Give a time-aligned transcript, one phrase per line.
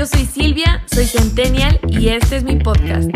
[0.00, 3.10] Yo soy Silvia, soy Centennial y este es mi podcast.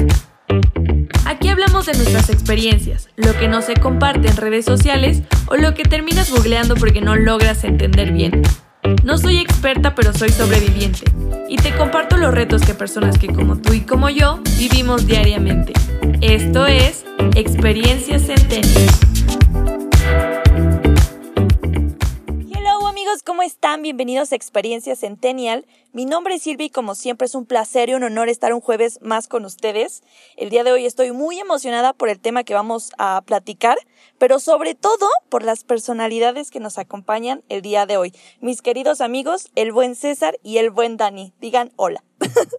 [1.25, 5.73] Aquí hablamos de nuestras experiencias, lo que no se comparte en redes sociales o lo
[5.73, 8.43] que terminas googleando porque no logras entender bien.
[9.03, 11.05] No soy experta, pero soy sobreviviente.
[11.49, 15.73] Y te comparto los retos que personas que como tú y como yo vivimos diariamente.
[16.21, 19.14] Esto es Experiencias Centennial.
[23.25, 23.83] ¿Cómo están?
[23.83, 25.67] Bienvenidos a Experiencia Centennial.
[25.93, 28.61] Mi nombre es Silvia y como siempre es un placer y un honor estar un
[28.61, 30.03] jueves más con ustedes.
[30.37, 33.77] El día de hoy estoy muy emocionada por el tema que vamos a platicar,
[34.19, 38.15] pero sobre todo por las personalidades que nos acompañan el día de hoy.
[38.41, 41.35] Mis queridos amigos, el buen César y el buen Dani.
[41.41, 42.03] Digan hola.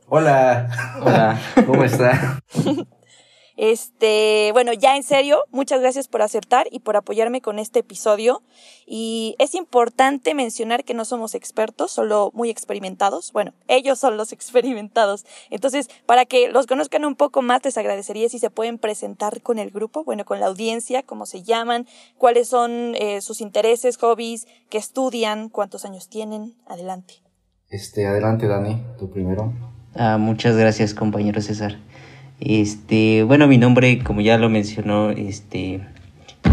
[0.08, 0.70] Hola.
[1.02, 1.42] Hola.
[1.66, 2.40] ¿Cómo está?
[3.58, 8.42] Este, bueno, ya en serio, muchas gracias por aceptar y por apoyarme con este episodio.
[8.86, 13.32] Y es importante mencionar que no somos expertos, solo muy experimentados.
[13.32, 15.26] Bueno, ellos son los experimentados.
[15.50, 19.60] Entonces, para que los conozcan un poco más, les agradecería si se pueden presentar con
[19.60, 24.48] el grupo, bueno, con la audiencia, cómo se llaman, cuáles son eh, sus intereses, hobbies,
[24.70, 26.56] qué estudian, cuántos años tienen.
[26.68, 27.16] Adelante.
[27.70, 29.54] Este, adelante, Dani, tú primero.
[29.96, 31.78] Ah, muchas gracias, compañero César.
[32.40, 35.80] Este, bueno, mi nombre, como ya lo mencionó, este,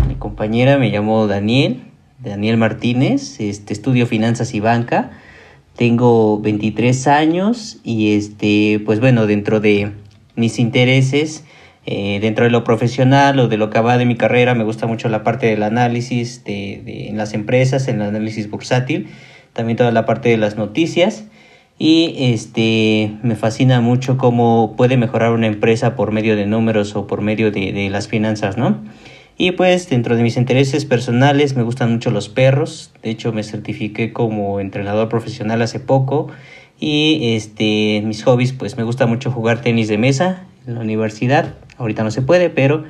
[0.06, 1.83] mi compañera, me llamo Daniel,
[2.20, 5.10] Daniel Martínez, este, estudio finanzas y banca,
[5.77, 9.92] tengo 23 años y este, pues bueno, dentro de
[10.36, 11.44] mis intereses,
[11.84, 14.86] eh, dentro de lo profesional o de lo que va de mi carrera, me gusta
[14.86, 19.08] mucho la parte del análisis de, en las empresas, en el análisis bursátil,
[19.53, 21.25] también toda la parte de las noticias
[21.83, 27.08] y este me fascina mucho cómo puede mejorar una empresa por medio de números o
[27.08, 28.84] por medio de, de, las finanzas, ¿no?
[29.36, 33.42] Y pues dentro de mis intereses personales me gustan mucho los perros, de hecho me
[33.42, 36.28] certifiqué como entrenador profesional hace poco
[36.78, 41.56] y este mis hobbies pues me gusta mucho jugar tenis de mesa en la universidad,
[41.78, 42.84] ahorita no se puede, pero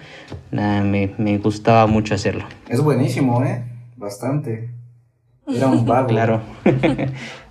[0.50, 2.44] nada, me, me gustaba mucho hacerlo.
[2.68, 3.64] Es buenísimo, ¿eh?
[3.96, 4.68] Bastante.
[5.46, 6.08] Era un vago.
[6.08, 6.40] claro.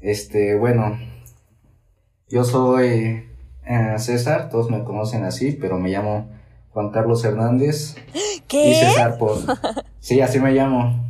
[0.00, 0.98] Este, bueno,
[2.28, 3.28] yo soy
[3.66, 6.30] eh, César, todos me conocen así, pero me llamo
[6.70, 7.96] Juan Carlos Hernández.
[8.48, 8.70] ¿Qué?
[8.70, 9.36] Y César por...
[10.00, 11.04] Sí, así me llamo.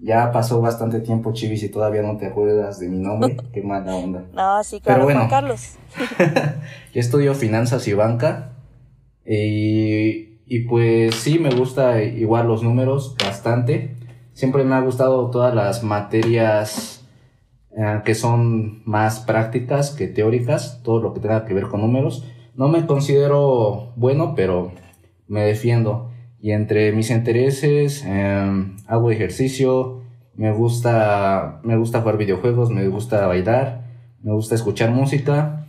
[0.00, 3.36] Ya pasó bastante tiempo, Chivis, y todavía no te acuerdas de mi nombre.
[3.52, 4.24] Qué mala onda.
[4.32, 5.76] No, sí, claro, bueno, Juan Carlos.
[6.92, 8.50] yo estudio finanzas y banca.
[9.24, 13.96] Y, y pues sí, me gusta igual los números bastante.
[14.32, 17.03] Siempre me ha gustado todas las materias
[17.76, 22.24] eh, que son más prácticas que teóricas, todo lo que tenga que ver con números.
[22.54, 24.70] No me considero bueno, pero
[25.26, 26.12] me defiendo.
[26.40, 30.02] Y entre mis intereses, eh, hago ejercicio,
[30.36, 33.84] me gusta, me gusta jugar videojuegos, me gusta bailar,
[34.22, 35.66] me gusta escuchar música.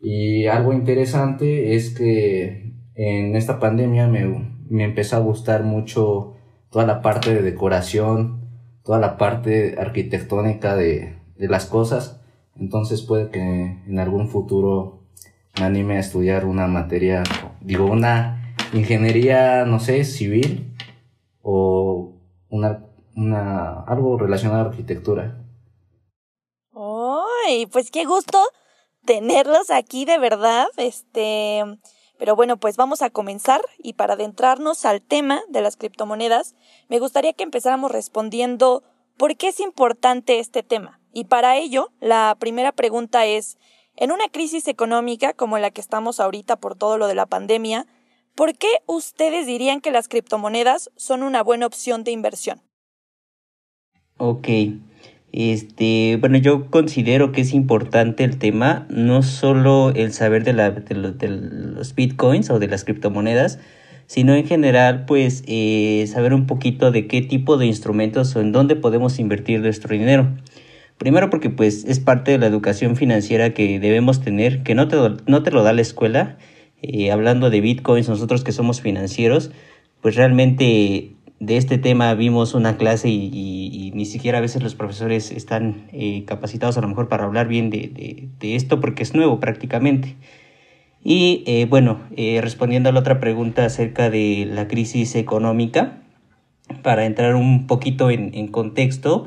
[0.00, 6.34] Y algo interesante es que en esta pandemia me, me empezó a gustar mucho
[6.70, 8.48] toda la parte de decoración,
[8.84, 12.20] toda la parte arquitectónica de, de las cosas.
[12.56, 15.00] Entonces puede que en algún futuro
[15.58, 17.22] me anime a estudiar una materia,
[17.60, 20.74] digo, una ingeniería, no sé, civil
[21.42, 22.12] o
[22.48, 22.84] una,
[23.14, 25.44] una algo relacionado a arquitectura.
[26.74, 27.66] ¡Ay!
[27.66, 28.38] Pues qué gusto
[29.04, 30.66] tenerlos aquí de verdad.
[30.76, 31.62] Este,
[32.18, 36.54] pero bueno, pues vamos a comenzar y para adentrarnos al tema de las criptomonedas,
[36.88, 38.82] me gustaría que empezáramos respondiendo
[39.16, 40.97] por qué es importante este tema.
[41.12, 43.58] Y para ello, la primera pregunta es,
[43.96, 47.86] en una crisis económica como la que estamos ahorita por todo lo de la pandemia,
[48.34, 52.60] ¿por qué ustedes dirían que las criptomonedas son una buena opción de inversión?
[54.18, 54.48] Ok,
[55.32, 60.70] este, bueno, yo considero que es importante el tema, no solo el saber de, la,
[60.70, 63.58] los bitcoins o de las criptomonedas,
[64.06, 68.52] sino en general, pues, eh, saber un poquito de qué tipo de instrumentos o en
[68.52, 70.28] dónde podemos invertir nuestro dinero.
[70.98, 74.96] Primero porque pues es parte de la educación financiera que debemos tener, que no te,
[75.26, 76.38] no te lo da la escuela.
[76.82, 79.52] Eh, hablando de bitcoins, nosotros que somos financieros,
[80.00, 85.30] pues realmente de este tema vimos una clase y, ni siquiera a veces los profesores
[85.30, 89.38] están eh, capacitados a lo mejor para hablar bien de, de, esto porque es nuevo
[89.38, 90.16] prácticamente.
[91.04, 92.00] Y eh, bueno,
[92.40, 96.02] respondiendo a la otra pregunta acerca de la crisis económica,
[96.82, 99.26] para entrar un poquito en contexto,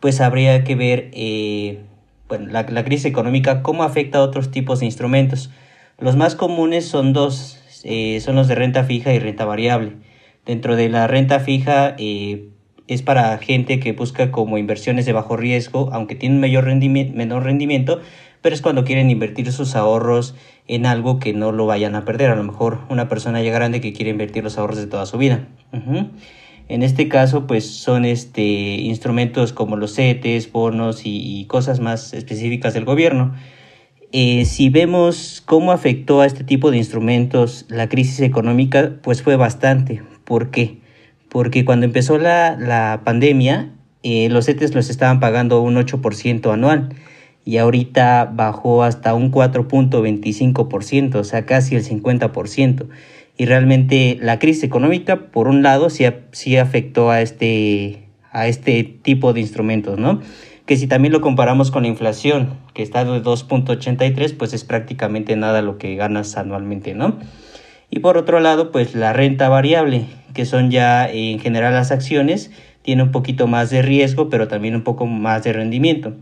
[0.00, 1.80] pues habría que ver eh,
[2.28, 5.50] bueno, la, crisis económica, cómo afecta a otros tipos de instrumentos.
[5.98, 9.92] Los más comunes son dos, eh, son los de renta fija y renta variable.
[10.46, 12.48] Dentro de la renta fija, eh,
[12.86, 18.00] es para gente que busca como inversiones de bajo riesgo, aunque tienen rendimiento, menor rendimiento,
[18.42, 20.34] pero es cuando quieren invertir sus ahorros
[20.66, 22.30] en algo que no lo vayan a perder.
[22.30, 25.18] A lo mejor una persona ya grande que quiere invertir los ahorros de toda su
[25.18, 25.48] vida.
[26.70, 32.74] En este caso, pues son este, instrumentos como los CETES, bonos y, cosas más específicas
[32.74, 33.34] del gobierno.
[34.12, 39.34] Eh, si vemos cómo afectó a este tipo de instrumentos la crisis económica, pues fue
[39.34, 40.04] bastante.
[40.22, 40.78] ¿Por qué?
[41.28, 43.72] Porque cuando empezó la, pandemia,
[44.04, 46.94] eh, los CETES los estaban pagando un 8% anual
[47.44, 52.86] y ahorita bajó hasta un 4.25%, o sea, casi el 50%
[53.40, 58.02] y realmente la crisis económica, por un lado, sí, sí afectó a este,
[58.32, 60.20] a este tipo de instrumentos, ¿no?
[60.66, 65.36] Que si también lo comparamos con la inflación, que está de 2.83, pues es prácticamente
[65.36, 67.18] nada lo que ganas anualmente, ¿no?
[67.88, 70.04] Y por otro lado, pues la renta variable,
[70.34, 72.50] que son ya en general las acciones,
[72.82, 76.12] tiene un poquito más de riesgo, pero también un poco más de rendimiento.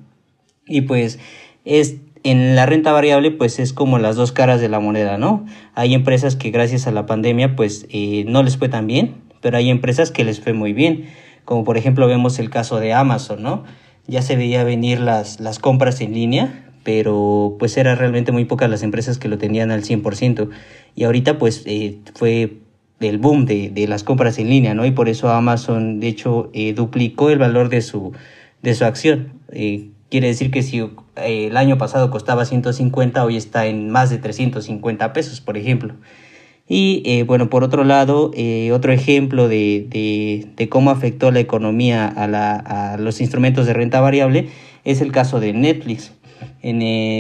[0.69, 1.19] Y pues
[1.65, 5.47] es en la renta variable pues es como las dos caras de la moneda, ¿no?
[5.75, 9.57] Hay empresas que gracias a la pandemia pues eh, no les fue tan bien, pero
[9.57, 11.07] hay empresas que les fue muy bien,
[11.45, 13.65] como por ejemplo vemos el caso de Amazon, ¿no?
[14.07, 18.71] Ya se veía venir las, las compras en línea, pero pues eran realmente muy pocas
[18.71, 20.49] las empresas que lo tenían al 100%
[20.95, 22.59] y ahorita pues eh, fue
[23.01, 24.85] el boom de, de, las compras en línea, ¿no?
[24.85, 28.13] Y por eso Amazon de hecho eh, duplicó el valor de su,
[28.63, 29.35] de su acción.
[30.11, 34.17] Quiere decir que si eh, el año pasado costaba 150, hoy está en más de
[34.19, 35.95] 350 pesos, por ejemplo.
[36.67, 39.87] Y eh, bueno, por otro lado, eh, otro ejemplo de,
[40.57, 44.49] de, cómo afectó la economía a, la, a, los instrumentos de renta variable
[44.85, 46.13] es el caso de Netflix.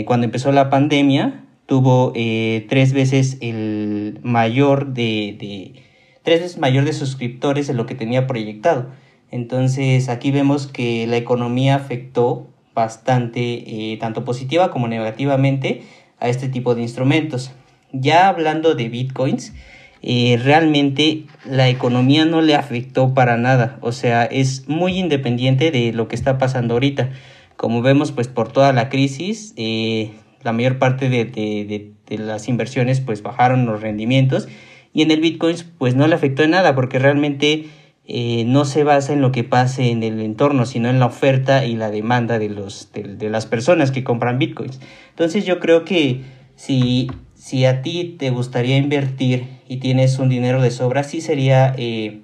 [0.06, 5.82] Cuando empezó la pandemia, tuvo tres veces el mayor de, de,
[6.22, 8.88] tres veces mayor de suscriptores de lo que tenía proyectado.
[9.30, 15.82] Entonces aquí vemos que la economía afectó bastante, eh, tanto positiva como negativamente,
[16.20, 17.50] a este tipo de instrumentos.
[17.92, 19.52] Ya hablando de bitcoins,
[20.00, 25.92] eh, realmente la economía no le afectó para nada, o sea, es muy independiente de
[25.92, 27.10] lo que está pasando ahorita.
[27.56, 30.12] Como vemos, pues por toda la crisis, eh,
[30.44, 34.48] la mayor parte de, las inversiones pues bajaron los rendimientos
[34.94, 37.66] y en el bitcoins pues no le afectó en nada porque realmente
[38.10, 41.66] eh, no se basa en lo que pase en el entorno, sino en la oferta
[41.66, 44.80] y la demanda de, los, de, las personas que compran bitcoins.
[45.10, 46.22] Entonces yo creo que
[46.56, 51.74] si, si a ti te gustaría invertir y tienes un dinero de sobra, sí sería,
[51.76, 52.22] eh,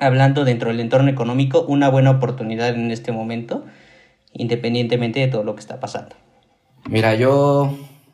[0.00, 3.64] hablando dentro del entorno económico, una buena oportunidad en este momento,
[4.32, 6.16] independientemente de todo lo que está pasando.
[6.90, 7.72] Mira, yo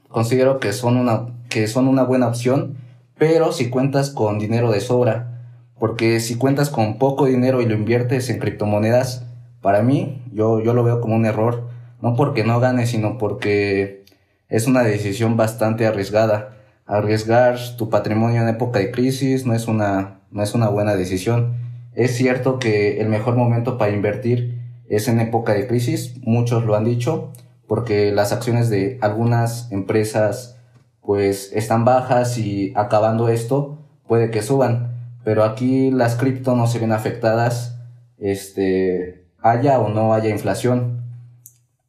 [0.08, 2.76] considero que son una, que son una buena opción,
[3.16, 5.39] pero si cuentas con dinero de sobra
[5.80, 9.24] porque si cuentas con poco dinero y lo inviertes en criptomonedas,
[9.62, 11.68] para mí, yo, yo lo veo como un error.
[12.02, 14.04] No porque no ganes, sino porque
[14.50, 16.58] es una decisión bastante arriesgada.
[16.84, 21.56] Arriesgar tu patrimonio en época de crisis no es una, no es una buena decisión.
[21.94, 26.76] Es cierto que el mejor momento para invertir es en época de crisis, muchos lo
[26.76, 27.32] han dicho,
[27.66, 30.58] porque las acciones de algunas empresas
[31.00, 34.89] pues están bajas y acabando esto puede que suban
[35.24, 37.78] pero aquí las cripto no se ven afectadas,
[38.18, 41.02] este, haya o no haya inflación.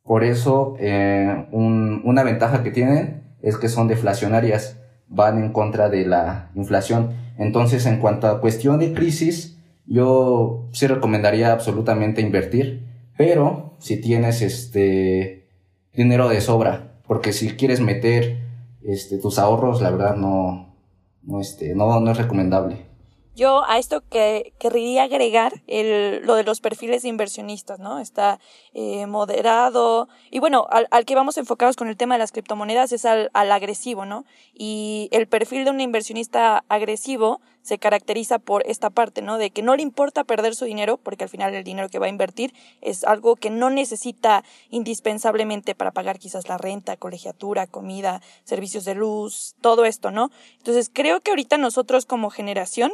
[0.03, 6.05] Por eso, eh, una ventaja que tienen es que son deflacionarias, van en contra de
[6.05, 7.11] la inflación.
[7.37, 14.41] Entonces, en cuanto a cuestión de crisis, yo sí recomendaría absolutamente invertir, pero si tienes
[14.41, 15.47] este
[15.93, 18.39] dinero de sobra, porque si quieres meter
[18.83, 20.75] este tus ahorros, la verdad no
[21.23, 22.90] no este no, no es recomendable.
[23.35, 27.99] Yo a esto que querría agregar el, lo de los perfiles de inversionistas, ¿no?
[27.99, 28.39] Está
[28.73, 30.09] eh, moderado.
[30.29, 33.29] Y bueno, al, al, que vamos enfocados con el tema de las criptomonedas es al,
[33.33, 34.25] al agresivo, ¿no?
[34.53, 39.37] Y el perfil de un inversionista agresivo se caracteriza por esta parte, ¿no?
[39.37, 42.07] De que no le importa perder su dinero, porque al final el dinero que va
[42.07, 48.21] a invertir es algo que no necesita indispensablemente para pagar quizás la renta, colegiatura, comida,
[48.43, 50.31] servicios de luz, todo esto, ¿no?
[50.57, 52.91] Entonces creo que ahorita nosotros como generación,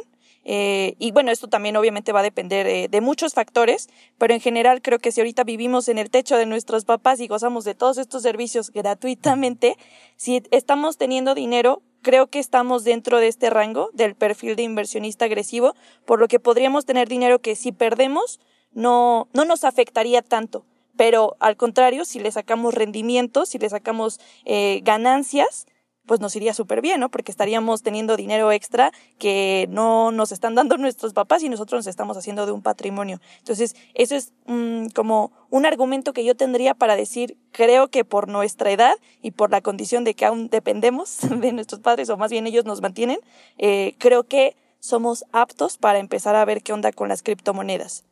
[0.50, 4.40] eh, y bueno, esto también obviamente va a depender eh, de muchos factores, pero en
[4.40, 7.74] general creo que si ahorita vivimos en el techo de nuestros papás y gozamos de
[7.74, 9.76] todos estos servicios gratuitamente,
[10.16, 15.26] si estamos teniendo dinero, creo que estamos dentro de este rango del perfil de inversionista
[15.26, 15.74] agresivo,
[16.06, 18.40] por lo que podríamos tener dinero que si perdemos
[18.72, 20.64] no, no nos afectaría tanto.
[20.96, 25.66] Pero al contrario, si le sacamos rendimientos, si le sacamos eh, ganancias,
[26.08, 27.10] pues nos iría súper bien, ¿no?
[27.10, 31.86] Porque estaríamos teniendo dinero extra que no nos están dando nuestros papás y nosotros nos
[31.86, 33.20] estamos haciendo de un patrimonio.
[33.38, 38.26] Entonces, eso es mm, como un argumento que yo tendría para decir, creo que por
[38.26, 42.32] nuestra edad y por la condición de que aún dependemos de nuestros padres, o más
[42.32, 43.20] bien ellos nos mantienen,
[43.58, 48.04] eh, creo que somos aptos para empezar a ver qué onda con las criptomonedas.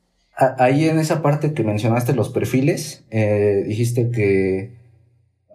[0.58, 4.85] Ahí en esa parte que mencionaste los perfiles, eh, dijiste que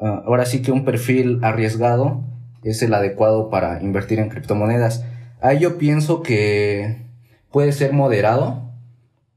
[0.02, 2.24] ah, ahora sí que un perfil arriesgado
[2.64, 5.06] es el adecuado para invertir en criptomonedas.
[5.42, 7.06] Ahí yo pienso que
[7.52, 8.72] puede ser moderado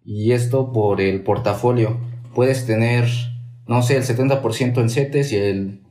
[0.04, 1.98] y esto por el portafolio.
[2.34, 3.06] Puedes tener,
[3.66, 5.82] no sé, el 70% en CETES y el,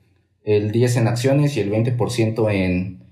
[0.44, 3.04] el 10% en acciones y el 20% en,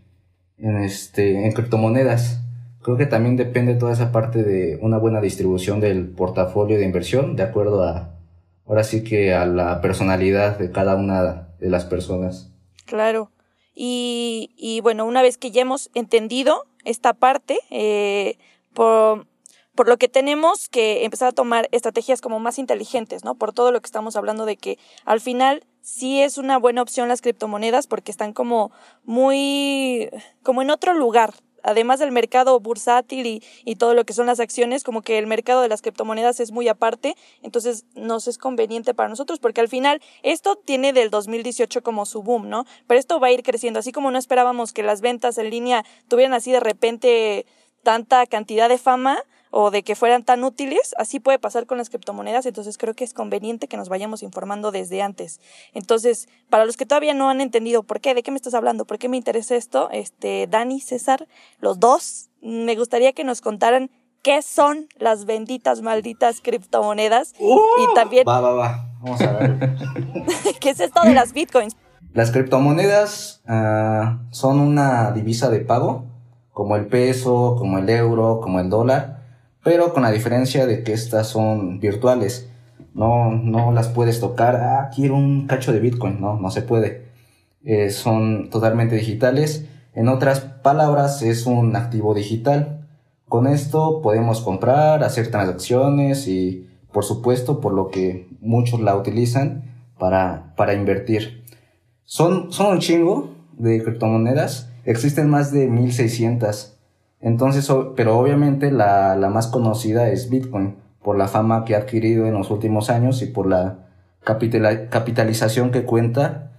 [0.58, 2.42] en, este, en criptomonedas.
[2.82, 7.36] Creo que también depende toda esa parte de una buena distribución del portafolio de inversión,
[7.36, 8.21] de acuerdo a,
[8.72, 12.54] ahora sí que a la personalidad de cada una de las personas.
[12.86, 13.30] Claro.
[13.76, 18.38] Y, y bueno, una vez que ya hemos entendido esta parte, eh,
[18.74, 19.28] por,
[19.76, 23.36] por lo que tenemos que empezar a tomar estrategias como más inteligentes, ¿no?
[23.36, 27.10] Por todo lo que estamos hablando de que al final sí es una buena opción
[27.10, 28.72] las criptomonedas porque están como
[29.04, 30.10] muy,
[30.44, 31.34] como en otro lugar,
[31.64, 35.28] además del mercado bursátil y, y, todo lo que son las acciones, como que el
[35.28, 39.70] mercado de las criptomonedas es muy aparte, entonces nos es conveniente para nosotros, porque al
[39.70, 42.66] final esto tiene del 2018 como su boom, ¿no?
[42.88, 45.86] Pero esto va a ir creciendo, así como no esperábamos que las ventas en línea
[46.08, 47.46] tuvieran así de repente
[47.84, 49.18] tanta cantidad de fama,
[49.52, 53.04] o de que fueran tan útiles, así puede pasar con las criptomonedas, entonces creo que
[53.04, 55.40] es conveniente que nos vayamos informando desde antes.
[55.74, 58.86] Entonces, para los que todavía no han entendido por qué, de qué me estás hablando,
[58.86, 61.28] por qué me interesa esto, este, Dani, César,
[61.60, 63.92] los dos, me gustaría que nos contaran
[64.24, 67.94] qué son las benditas, malditas criptomonedas y ¡Uh!
[67.94, 68.26] también...
[68.28, 69.76] Va, va, va, vamos a ver.
[70.62, 71.76] ¿Qué es esto de las bitcoins?
[72.14, 76.06] Las criptomonedas uh, son una divisa de pago,
[76.52, 79.21] como el peso, como el euro, como el dólar
[79.64, 82.50] pero con la diferencia de que estas son virtuales.
[82.94, 87.12] No, no las puedes tocar, ah, quiero un cacho de Bitcoin, no, no se puede.
[87.64, 89.66] Eh, son totalmente digitales.
[89.94, 92.88] En otras palabras, es un activo digital.
[93.30, 99.64] Con esto podemos comprar, hacer transacciones y, por supuesto, por lo que muchos la utilizan
[99.98, 101.44] para, para invertir.
[102.04, 104.70] Son, son un chingo de criptomonedas.
[104.84, 106.78] Existen más de 1600
[107.22, 112.26] entonces, pero obviamente la, la más conocida es Bitcoin, por la fama que ha adquirido
[112.26, 113.88] en los últimos años y por la
[114.24, 116.52] capitalización que cuenta,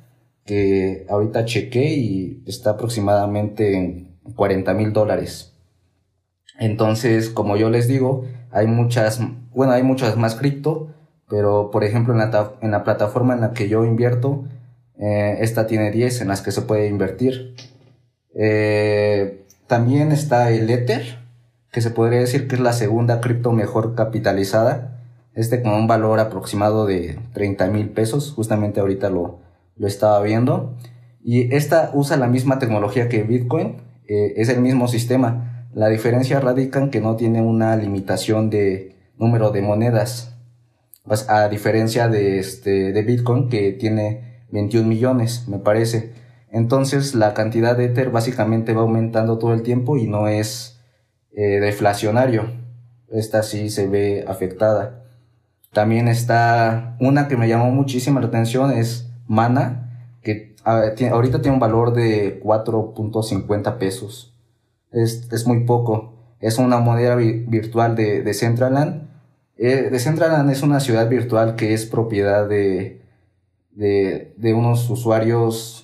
[0.44, 5.52] que ahorita chequé y está aproximadamente en 40 mil dólares.
[6.58, 9.20] Entonces, como yo les digo, hay muchas,
[9.54, 10.88] bueno, hay muchas más cripto,
[11.28, 14.44] pero por ejemplo en la, en la plataforma en la que yo invierto,
[14.98, 17.54] eh, esta tiene 10 en las que se puede invertir.
[18.34, 21.18] Eh, también está el Ether,
[21.70, 25.00] que se podría decir que es la segunda cripto mejor capitalizada.
[25.34, 28.32] Este con un valor aproximado de 30 mil pesos.
[28.32, 29.40] Justamente ahorita lo,
[29.76, 30.74] lo estaba viendo.
[31.24, 33.76] Y esta usa la misma tecnología que Bitcoin.
[34.06, 35.68] Eh, es el mismo sistema.
[35.72, 40.34] La diferencia radica en que no tiene una limitación de número de monedas.
[41.04, 46.12] Pues, a diferencia de, este, de Bitcoin que tiene 21 millones, me parece.
[46.52, 50.78] Entonces la cantidad de Ether básicamente va aumentando todo el tiempo y no es
[51.32, 52.44] eh, deflacionario.
[53.10, 55.02] Esta sí se ve afectada.
[55.72, 61.60] También está una que me llamó muchísima la atención es Mana, que ahorita tiene un
[61.60, 64.34] valor de 4.50 pesos.
[64.90, 66.12] Es, es, muy poco.
[66.40, 69.08] Es una moneda virtual de, de Centraland.
[69.56, 73.00] Eh, Centraland es una ciudad virtual que es propiedad de,
[73.70, 75.81] de unos usuarios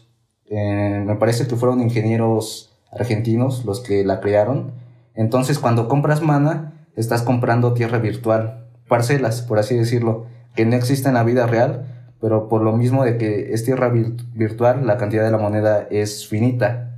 [0.50, 4.72] eh, me parece que fueron ingenieros argentinos los que la crearon.
[5.14, 11.10] Entonces, cuando compras mana, estás comprando tierra virtual, parcelas, por así decirlo, que no existen
[11.10, 11.86] en la vida real,
[12.20, 16.26] pero por lo mismo de que es tierra virtual, la cantidad de la moneda es
[16.26, 16.96] finita.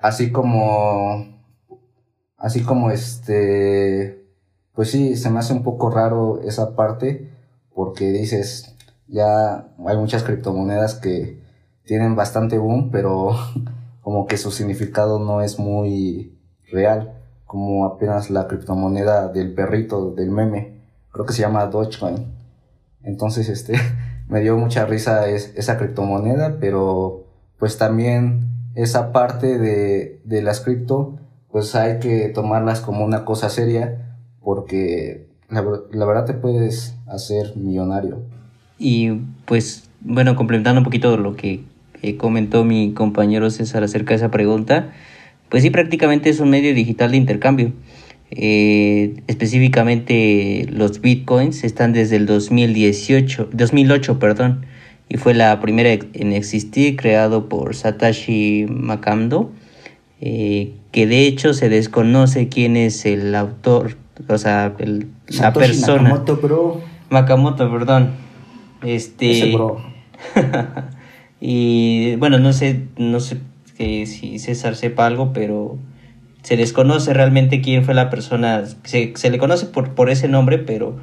[0.00, 1.40] Así como,
[2.36, 4.24] así como este,
[4.74, 7.30] pues sí, se me hace un poco raro esa parte,
[7.74, 11.37] porque dices, ya hay muchas criptomonedas que
[11.88, 13.34] tienen bastante boom, pero
[14.02, 16.38] como que su significado no es muy
[16.70, 17.14] real,
[17.46, 22.26] como apenas la criptomoneda del perrito, del meme, creo que se llama Dogecoin.
[23.02, 23.72] Entonces, este,
[24.28, 27.24] me dio mucha risa esa criptomoneda, pero
[27.58, 31.18] pues también esa parte de, de las cripto,
[31.50, 37.56] pues hay que tomarlas como una cosa seria, porque la, la verdad te puedes hacer
[37.56, 38.20] millonario.
[38.78, 41.64] Y pues, bueno, complementando un poquito lo que
[42.02, 44.92] eh, comentó mi compañero César acerca de esa pregunta,
[45.48, 47.72] pues sí, prácticamente es un medio digital de intercambio.
[48.30, 54.66] Eh, específicamente los bitcoins están desde el 2018, 2008, perdón,
[55.08, 59.50] y fue la primera en existir, creado por Satoshi Nakamoto,
[60.20, 63.96] eh, que de hecho se desconoce quién es el autor,
[64.28, 66.02] o sea, el, la persona.
[66.02, 66.80] Nakamoto, bro.
[67.08, 68.10] Makamoto, perdón.
[68.82, 69.30] Este.
[69.30, 69.80] Ese bro.
[71.40, 73.38] y bueno, no sé, no sé
[73.76, 75.78] que si César sepa algo, pero
[76.42, 78.64] se desconoce realmente quién fue la persona.
[78.84, 80.96] Se, se le conoce por, por ese nombre, pero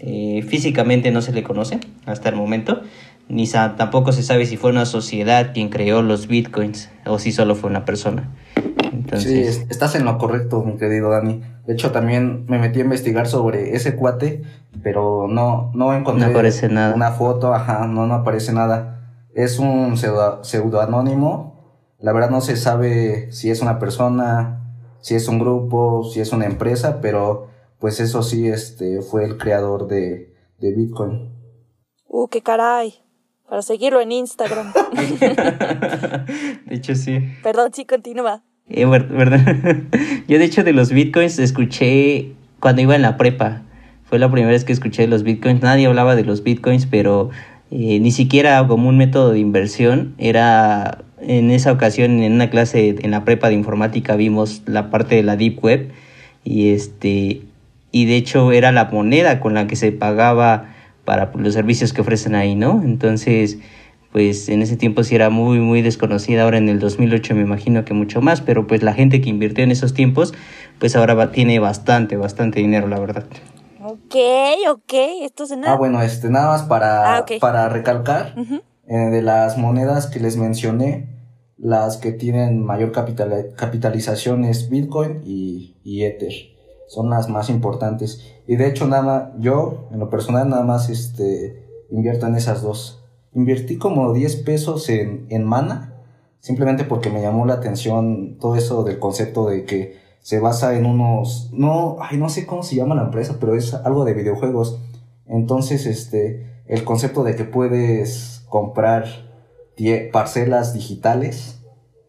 [0.00, 2.82] eh, físicamente no se le conoce hasta el momento.
[3.28, 7.32] Ni sa- tampoco se sabe si fue una sociedad quien creó los bitcoins o si
[7.32, 8.30] solo fue una persona.
[8.54, 11.42] Sí, Entonces, es- estás en lo correcto, mi querido Dani.
[11.66, 14.42] De hecho, también me metí a investigar sobre ese cuate,
[14.82, 16.94] pero no, no encontré No aparece nada.
[16.94, 18.95] una foto, ajá, no, no aparece nada.
[19.36, 21.54] Es un pseudo, pseudoanónimo.
[22.00, 24.62] La verdad no se sabe si es una persona,
[25.02, 29.36] si es un grupo, si es una empresa, pero pues eso sí, este, fue el
[29.36, 31.30] creador de, de Bitcoin.
[32.08, 32.94] Uh, qué caray.
[33.46, 34.72] Para seguirlo en Instagram.
[36.66, 37.18] de hecho sí.
[37.42, 38.42] Perdón, sí, continúa.
[38.68, 39.40] Eh, ver- ¿verdad?
[40.28, 43.62] Yo de hecho de los bitcoins escuché cuando iba en la prepa.
[44.04, 45.62] Fue la primera vez que escuché de los bitcoins.
[45.62, 47.30] Nadie hablaba de los bitcoins, pero
[47.70, 50.14] eh, ni siquiera como un método de inversión.
[50.18, 55.14] Era en esa ocasión en una clase en la prepa de informática vimos la parte
[55.16, 55.90] de la deep web
[56.44, 57.40] y este
[57.90, 62.02] y de hecho era la moneda con la que se pagaba para los servicios que
[62.02, 62.82] ofrecen ahí, ¿no?
[62.84, 63.58] Entonces,
[64.12, 66.42] pues en ese tiempo sí era muy, muy desconocida.
[66.42, 69.64] Ahora en el 2008 me imagino que mucho más, pero pues la gente que invirtió
[69.64, 70.34] en esos tiempos,
[70.78, 73.24] pues ahora va- tiene bastante, bastante dinero, la verdad.
[73.86, 74.14] Ok,
[74.70, 74.92] ok.
[75.22, 75.74] Esto es nada.
[75.74, 78.34] Ah, bueno, este, nada más para, Ah, para recalcar,
[78.88, 81.08] eh, de las monedas que les mencioné,
[81.56, 86.32] las que tienen mayor capital- capitalización es Bitcoin y, y Ether.
[86.88, 88.20] Son las más importantes.
[88.46, 92.62] Y de hecho, nada más, yo, en lo personal, nada más este, invierto en esas
[92.62, 93.04] dos.
[93.34, 95.94] Invertí como 10 pesos en, en Mana,
[96.40, 100.86] simplemente porque me llamó la atención todo eso del concepto de que se basa en
[100.86, 104.76] unos, no, ay, no sé cómo se llama la empresa, pero es algo de videojuegos.
[105.24, 109.04] Entonces, este, el concepto de que puedes comprar
[110.12, 111.62] parcelas digitales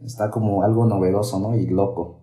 [0.03, 1.55] está como algo novedoso, ¿no?
[1.55, 2.15] Y loco.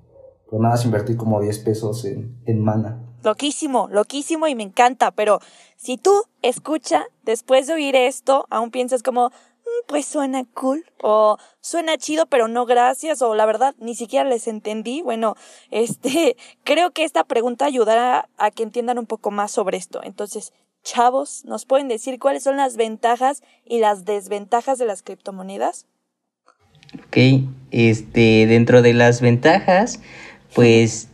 [0.50, 3.00] Pero nada más invertí como 10 pesos en, en mana.
[3.22, 5.38] Loquísimo, loquísimo y me encanta, pero
[5.76, 9.33] si tú escucha, después de oír esto, aún piensas como, "Mm,
[9.87, 14.49] pues suena cool, o suena chido, pero no gracias, o la verdad ni siquiera les
[14.49, 15.37] entendí, bueno,
[15.71, 20.01] este, creo que esta pregunta ayudará a que entiendan un poco más sobre esto.
[20.03, 25.87] Entonces, chavos, ¿nos pueden decir cuáles son las ventajas y las desventajas de las criptomonedas?
[27.07, 27.17] Ok,
[27.71, 30.01] este, dentro de las ventajas,
[30.55, 31.09] pues,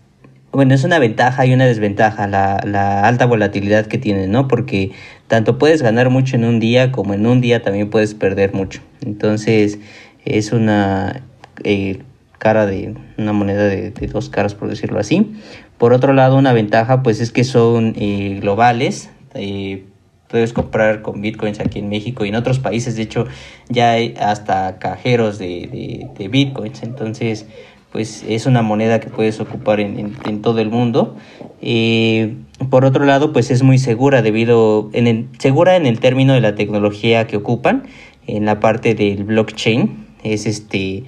[0.52, 4.48] bueno, es una ventaja y una desventaja la, la alta volatilidad que tienen, ¿no?
[4.48, 4.90] Porque
[5.30, 8.80] tanto puedes ganar mucho en un día como en un día también puedes perder mucho.
[9.00, 9.78] Entonces,
[10.24, 11.22] es una
[11.62, 12.02] eh,
[12.38, 15.32] cara de, una moneda de, dos caras, por decirlo así.
[15.78, 19.10] Por otro lado, una ventaja, pues, es que son eh, globales.
[19.34, 19.84] eh,
[20.28, 22.96] puedes comprar con bitcoins aquí en México y en otros países.
[22.96, 23.26] De hecho,
[23.68, 26.82] ya hay hasta cajeros de, de, bitcoins.
[26.82, 27.46] Entonces,
[27.92, 31.16] pues es una moneda que puedes ocupar en todo el mundo.
[31.62, 32.34] Eh,
[32.68, 36.40] por otro lado, pues es muy segura debido, en el, segura en el término de
[36.40, 37.84] la tecnología que ocupan,
[38.26, 40.06] en la parte del blockchain.
[40.22, 41.04] Es este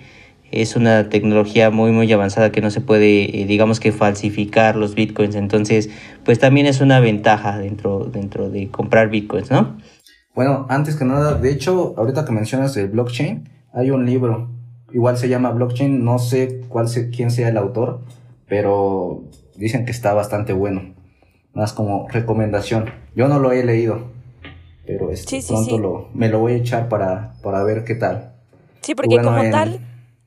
[0.51, 4.95] es una tecnología muy muy avanzada que no se puede eh, digamos que falsificar los
[4.95, 5.89] bitcoins entonces
[6.27, 9.79] pues también es una ventaja dentro dentro de comprar bitcoins no
[10.35, 14.51] Bueno, antes que nada, de hecho, ahorita que mencionas el blockchain, hay un libro,
[14.93, 18.01] igual se llama Blockchain, no sé cuál se, quién sea el autor,
[18.49, 19.25] pero
[19.57, 20.95] dicen que está bastante bueno.
[21.55, 22.91] Más como recomendación.
[23.15, 24.11] Yo no lo he leído,
[24.87, 25.79] pero este, Sí, sí, pronto sí.
[25.79, 28.35] Lo, me lo voy a echar para, para ver qué tal.
[28.81, 29.81] Sí, porque Bueno, como en- tal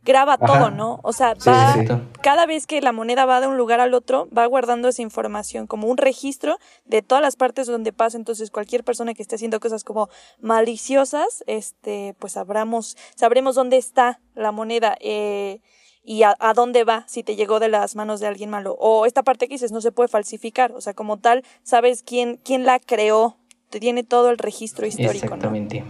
[0.03, 0.45] graba Ajá.
[0.45, 0.99] todo, ¿no?
[1.01, 1.73] O sea, va,
[2.21, 5.65] cada vez que la moneda va de un lugar al otro, va guardando esa información
[5.65, 8.15] como un registro de todas las partes donde pasa.
[8.15, 10.09] Entonces, cualquier persona que esté haciendo cosas como
[10.39, 15.61] maliciosas, este, pues sabremos, sabremos dónde está la moneda eh,
[16.05, 18.75] y a, a dónde va si te llegó de las manos de alguien malo.
[18.79, 20.71] O esta parte que dices no se puede falsificar.
[20.73, 23.37] O sea, como tal, sabes quién, quién la creó.
[23.69, 25.35] Te tiene todo el registro histórico, ¿no?
[25.35, 25.83] exactamente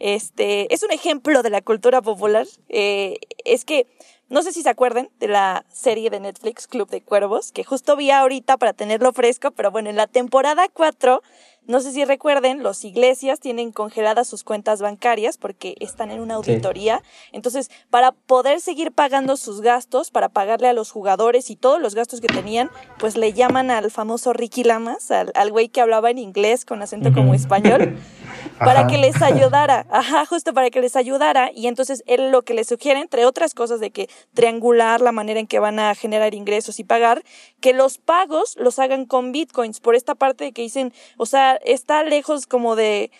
[0.00, 2.46] Este, es un ejemplo de la cultura popular.
[2.68, 3.86] Eh, es que,
[4.28, 7.96] no sé si se acuerdan de la serie de Netflix, Club de Cuervos, que justo
[7.96, 11.22] vi ahorita para tenerlo fresco, pero bueno, en la temporada 4
[11.66, 16.34] no sé si recuerden, los iglesias tienen congeladas sus cuentas bancarias porque están en una
[16.34, 17.02] auditoría.
[17.30, 21.94] Entonces, para poder seguir pagando sus gastos, para pagarle a los jugadores y todos los
[21.94, 26.18] gastos que tenían, pues le llaman al famoso Ricky Lamas, al, güey que hablaba en
[26.18, 27.96] inglés con acento como español,
[28.58, 29.86] para que les ayudara.
[29.88, 31.52] Ajá, justo para que les ayudara.
[31.54, 35.38] Y entonces él lo que le sugiere, entre otras cosas, de que triangular la manera
[35.38, 37.22] en que van a generar ingresos y pagar,
[37.60, 41.51] que los pagos los hagan con bitcoins, por esta parte de que dicen, o sea,
[41.64, 43.10] está lejos como de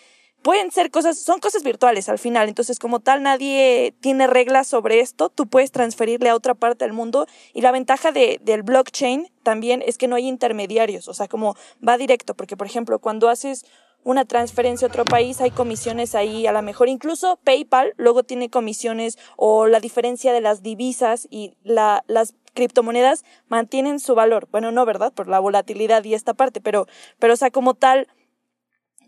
[0.43, 4.99] pueden ser cosas, son cosas virtuales al final, entonces como tal nadie tiene reglas sobre
[4.99, 9.31] esto, tú puedes transferirle a otra parte del mundo y la ventaja de, del blockchain
[9.41, 13.29] también es que no hay intermediarios, o sea, como va directo, porque por ejemplo cuando
[13.29, 13.65] haces
[14.03, 18.49] una transferencia a otro país hay comisiones ahí, a lo mejor incluso PayPal luego tiene
[18.49, 24.71] comisiones o la diferencia de las divisas y la, las criptomonedas mantienen su valor, bueno,
[24.71, 25.13] no, ¿verdad?
[25.13, 26.85] Por la volatilidad y esta parte, pero,
[27.17, 28.07] pero o sea, como tal,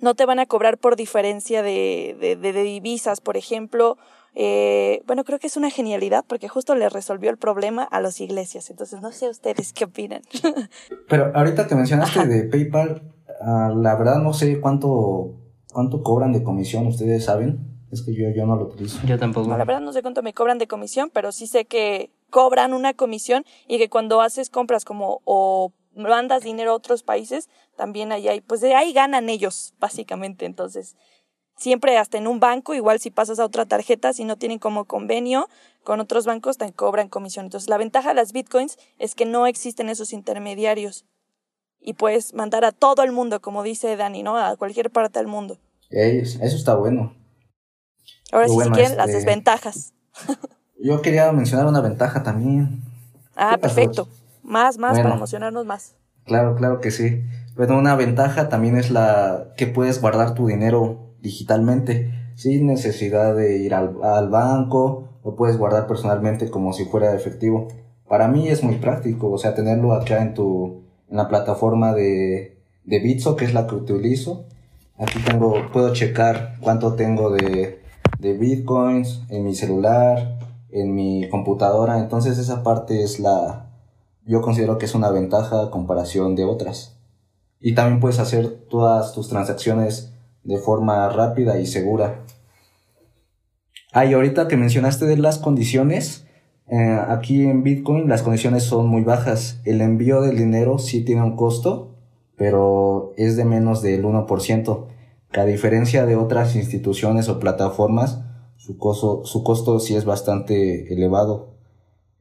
[0.01, 3.97] no te van a cobrar por diferencia de, de, de, divisas, por ejemplo.
[4.33, 8.19] Eh, bueno, creo que es una genialidad porque justo le resolvió el problema a las
[8.19, 8.69] iglesias.
[8.69, 10.21] Entonces, no sé ustedes qué opinan.
[11.09, 15.35] Pero ahorita que mencionaste de PayPal, uh, la verdad no sé cuánto,
[15.71, 17.75] cuánto cobran de comisión, ¿ustedes saben?
[17.91, 18.99] Es que yo, yo no lo utilizo.
[19.07, 19.47] Yo tampoco.
[19.47, 22.73] No, la verdad no sé cuánto me cobran de comisión, pero sí sé que cobran
[22.73, 28.11] una comisión y que cuando haces compras como o mandas dinero a otros países, también
[28.11, 30.45] ahí hay, pues de ahí ganan ellos, básicamente.
[30.45, 30.95] Entonces,
[31.57, 34.85] siempre hasta en un banco, igual si pasas a otra tarjeta, si no tienen como
[34.85, 35.49] convenio
[35.83, 37.45] con otros bancos, te cobran comisión.
[37.45, 41.05] Entonces, la ventaja de las bitcoins es que no existen esos intermediarios
[41.79, 44.37] y puedes mandar a todo el mundo, como dice Dani, ¿no?
[44.37, 45.59] A cualquier parte del mundo.
[45.89, 47.13] eso está bueno.
[48.31, 48.97] Ahora sí, bueno, si quieren, este...
[48.97, 49.93] las desventajas.
[50.79, 52.81] Yo quería mencionar una ventaja también.
[53.35, 54.07] Ah, perfecto.
[54.45, 55.95] Más, más, bueno, para emocionarnos más.
[56.23, 57.23] Claro, claro que sí.
[57.55, 63.57] Bueno, una ventaja también es la que puedes guardar tu dinero digitalmente, sin necesidad de
[63.57, 67.67] ir al, al banco, lo puedes guardar personalmente como si fuera efectivo.
[68.07, 72.61] Para mí es muy práctico, o sea, tenerlo acá en tu, en la plataforma de,
[72.83, 74.45] de Bitso, que es la que utilizo.
[74.97, 77.81] Aquí tengo, puedo checar cuánto tengo de,
[78.19, 80.37] de bitcoins en mi celular,
[80.69, 83.65] en mi computadora, entonces esa parte es la,
[84.25, 86.97] yo considero que es una ventaja a comparación de otras.
[87.59, 92.23] Y también puedes hacer todas tus transacciones de forma rápida y segura.
[93.91, 96.25] Ah, y ahorita que mencionaste de las condiciones,
[96.67, 99.61] eh, aquí en Bitcoin las condiciones son muy bajas.
[99.63, 101.95] El envío del dinero sí tiene un costo,
[102.35, 104.87] pero es de menos del 1%.
[105.31, 108.21] Que a diferencia de otras instituciones o plataformas,
[108.57, 111.54] su costo, su costo sí es bastante elevado.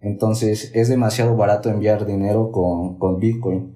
[0.05, 3.75] Entonces es demasiado barato enviar dinero con, con Bitcoin.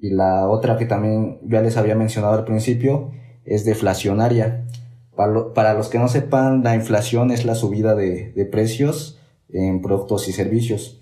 [0.00, 3.10] Y la otra que también ya les había mencionado al principio
[3.44, 4.66] es deflacionaria.
[5.14, 9.20] Para, lo, para los que no sepan, la inflación es la subida de, de, precios
[9.50, 11.00] en productos y servicios.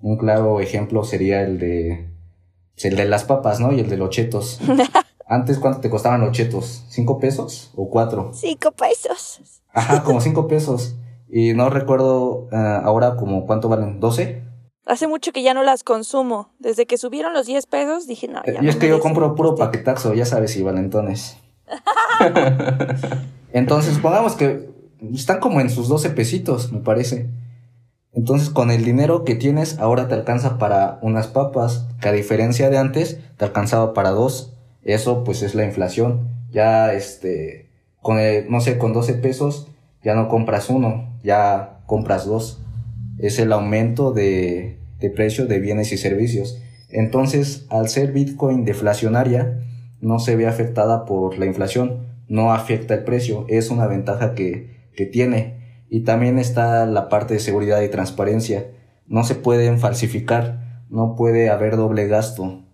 [0.00, 2.08] Un claro ejemplo sería el de,
[2.76, 3.72] el de las papas, ¿no?
[3.72, 4.58] Y el de los chetos.
[5.26, 6.84] Antes, ¿cuánto te costaban los chetos?
[6.88, 8.32] ¿Cinco pesos o cuatro?
[8.32, 9.62] Cinco pesos.
[9.72, 10.96] Ajá, como cinco pesos.
[11.30, 14.42] Y no recuerdo uh, ahora como cuánto valen, ¿12?
[14.86, 16.54] Hace mucho que ya no las consumo.
[16.58, 19.34] Desde que subieron los 10 pesos dije, no, ya Y no es que yo compro
[19.34, 21.36] puro paquetazo, ya sabes, y valentones.
[23.52, 24.70] Entonces, supongamos que
[25.12, 27.28] están como en sus 12 pesitos, me parece.
[28.14, 32.70] Entonces, con el dinero que tienes, ahora te alcanza para unas papas, que a diferencia
[32.70, 34.54] de antes, te alcanzaba para dos.
[34.82, 36.28] Eso, pues, es la inflación.
[36.50, 39.68] Ya, este, con el, no sé, con 12 pesos,
[40.02, 42.62] ya no compras uno, ya compras dos.
[43.18, 46.62] Es el aumento de, de precio de bienes y servicios.
[46.90, 49.60] Entonces, al ser Bitcoin deflacionaria,
[50.00, 54.90] no se ve afectada por la inflación, no afecta el precio, es una ventaja que,
[54.94, 55.84] que tiene.
[55.90, 58.66] Y también está la parte de seguridad y transparencia.
[59.06, 62.64] No se pueden falsificar, no puede haber doble gasto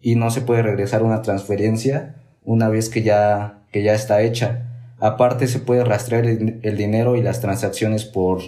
[0.00, 4.73] y no se puede regresar una transferencia una vez que ya, que ya está hecha.
[5.04, 8.40] Aparte se puede rastrear el, dinero y las transacciones por,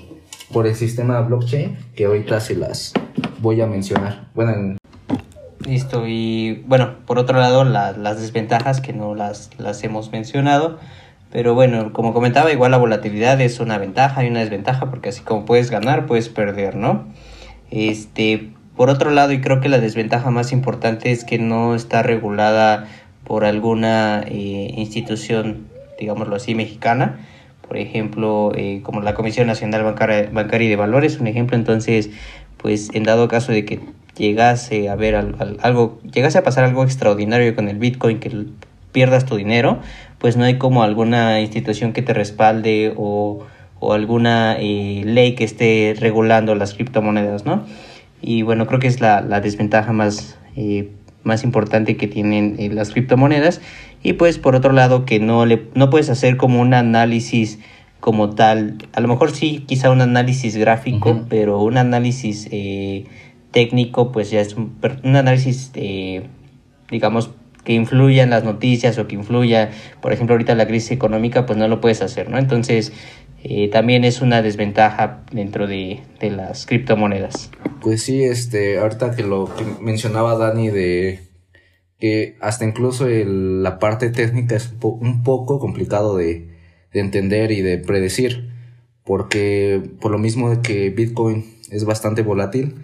[0.50, 2.94] por el sistema blockchain, que ahorita se las
[3.42, 4.28] voy a mencionar.
[4.34, 4.78] Bueno, en...
[5.68, 10.78] Listo, y bueno, por otro lado, la, las desventajas que no las, las hemos mencionado,
[11.30, 15.20] pero bueno, como comentaba, igual la volatilidad es una ventaja y una desventaja, porque así
[15.20, 17.04] como puedes ganar, puedes perder, ¿no?
[17.70, 22.02] Este, por otro lado, y creo que la desventaja más importante es que no está
[22.02, 22.88] regulada
[23.24, 27.20] por alguna eh, institución, digámoslo así, mexicana,
[27.66, 32.10] por ejemplo, eh, como la Comisión Nacional Bancaria, Bancaria de Valores, un ejemplo, entonces,
[32.58, 33.80] pues en dado caso de que
[34.16, 38.46] llegase a ver algo, llegase a pasar algo extraordinario con el Bitcoin, que
[38.92, 39.80] pierdas tu dinero,
[40.18, 43.44] pues no hay como alguna institución que te respalde o,
[43.78, 47.64] o alguna eh, ley que esté regulando las criptomonedas, ¿no?
[48.22, 50.90] Y bueno, creo que es la, la desventaja más, eh,
[51.26, 53.60] más importante que tienen eh, las criptomonedas.
[54.02, 57.58] Y pues por otro lado que no, le, no puedes hacer como un análisis
[58.00, 62.48] como tal, a lo mejor sí, quizá un análisis gráfico, pero un análisis
[63.50, 65.72] técnico, pues ya es un, un análisis,
[66.88, 67.30] digamos,
[67.66, 71.58] que influya en las noticias o que influya, por ejemplo, ahorita la crisis económica, pues
[71.58, 72.38] no lo puedes hacer, ¿no?
[72.38, 72.92] Entonces,
[73.48, 77.50] eh, también es una desventaja dentro de, las criptomonedas.
[77.80, 81.20] Pues sí, este, ahorita que lo que mencionaba Dani de
[82.00, 86.48] que hasta incluso la parte técnica es un poco complicado de,
[86.92, 88.50] de, entender y de predecir,
[89.04, 92.74] porque por lo mismo de que Bitcoin es bastante volátil,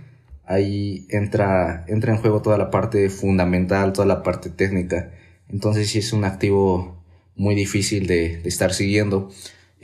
[0.45, 5.11] ahí entra, entra en juego toda la parte fundamental, toda la parte técnica.
[5.49, 7.03] Entonces sí es un activo
[7.35, 9.29] muy difícil de, de estar siguiendo.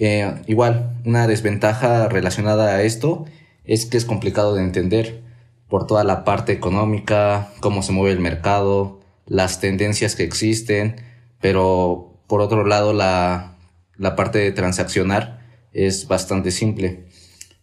[0.01, 3.27] Eh, igual, una desventaja relacionada a esto
[3.65, 5.23] es que es complicado de entender
[5.69, 10.97] por toda la parte económica, cómo se mueve el mercado, las tendencias que existen,
[11.41, 13.59] pero por otro lado la,
[13.97, 15.41] la parte de transaccionar
[15.73, 17.07] es bastante simple.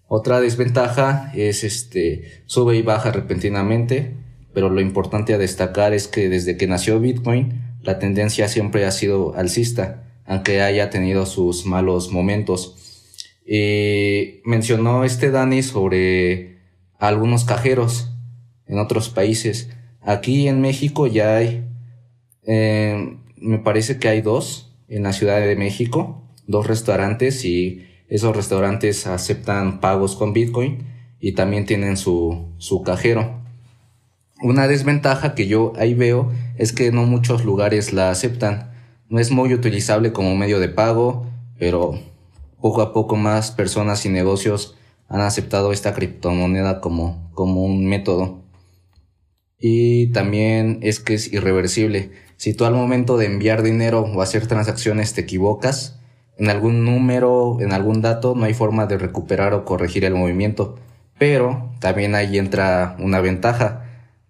[0.08, 4.14] Otra desventaja es este sube y baja repentinamente,
[4.54, 8.92] pero lo importante a destacar es que desde que nació Bitcoin la tendencia siempre ha
[8.92, 12.76] sido alcista aunque haya tenido sus malos momentos.
[13.46, 16.58] Eh, mencionó este Dani sobre
[16.98, 18.12] algunos cajeros
[18.68, 19.70] en otros países.
[20.02, 21.66] Aquí en México ya hay,
[22.44, 28.36] eh, me parece que hay dos en la Ciudad de México, dos restaurantes y esos
[28.36, 30.86] restaurantes aceptan pagos con Bitcoin
[31.20, 33.42] y también tienen su, su cajero.
[34.42, 38.75] Una desventaja que yo ahí veo es que no muchos lugares la aceptan
[39.10, 41.26] no es muy utilizable como medio de pago,
[41.60, 42.00] pero
[42.60, 44.76] poco a poco más personas y negocios
[45.08, 48.44] han aceptado esta criptomoneda como, como un método.
[49.60, 52.12] Y también es que es irreversible.
[52.38, 56.00] Si tú al momento de enviar dinero o hacer transacciones te equivocas,
[56.38, 60.78] en algún número, en algún dato, no hay forma de recuperar o corregir el movimiento.
[61.18, 63.86] Pero también ahí entra una ventaja,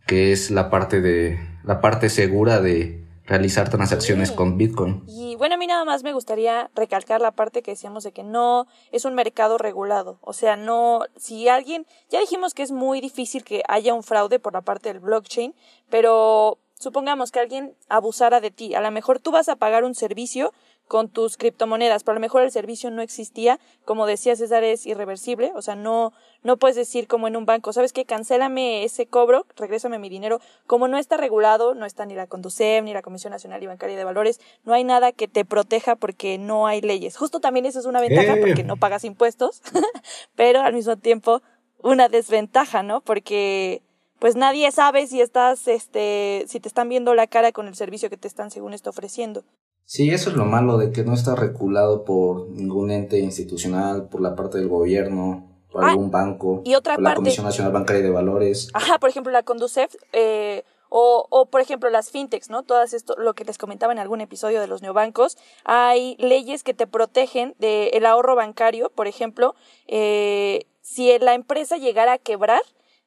[0.05, 5.03] que es la parte de, la parte segura de, realizar transacciones con Bitcoin.
[5.07, 8.23] Y bueno, a mí nada más me gustaría recalcar la parte que decíamos de que
[8.23, 10.19] no es un mercado regulado.
[10.21, 14.39] O sea, no, si alguien, ya dijimos que es muy difícil que haya un fraude
[14.39, 15.55] por la parte del blockchain,
[15.89, 18.75] pero supongamos que alguien abusara de ti.
[18.75, 20.53] A lo mejor tú vas a pagar un servicio
[20.87, 24.85] con tus criptomonedas, pero a lo mejor el servicio no existía, como decía César, es
[24.85, 28.05] irreversible, o sea, no, no puedes decir como en un banco, ¿sabes qué?
[28.05, 32.83] Cancélame ese cobro, regrésame mi dinero, como no está regulado, no está ni la Conducef,
[32.83, 36.37] ni la Comisión Nacional y Bancaria de Valores, no hay nada que te proteja porque
[36.37, 37.17] no hay leyes.
[37.17, 39.61] Justo también eso es una ventaja porque no pagas impuestos,
[40.35, 41.41] pero al mismo tiempo
[41.81, 43.01] una desventaja, ¿no?
[43.01, 43.81] Porque
[44.19, 48.09] pues nadie sabe si estás, este, si te están viendo la cara con el servicio
[48.09, 49.43] que te están según esto ofreciendo.
[49.85, 54.19] Sí, eso es lo malo de que no está regulado por ningún ente institucional, por
[54.19, 57.71] la parte del gobierno, por ah, algún banco, y otra por parte, la Comisión Nacional
[57.71, 58.69] Bancaria de Valores.
[58.73, 62.63] Ajá, por ejemplo, la Conducef, eh, o, o, por ejemplo, las fintechs, ¿no?
[62.63, 66.73] Todas esto, lo que les comentaba en algún episodio de los neobancos, hay leyes que
[66.73, 69.55] te protegen del ahorro bancario, por ejemplo,
[69.87, 72.61] eh, si la empresa llegara a quebrar,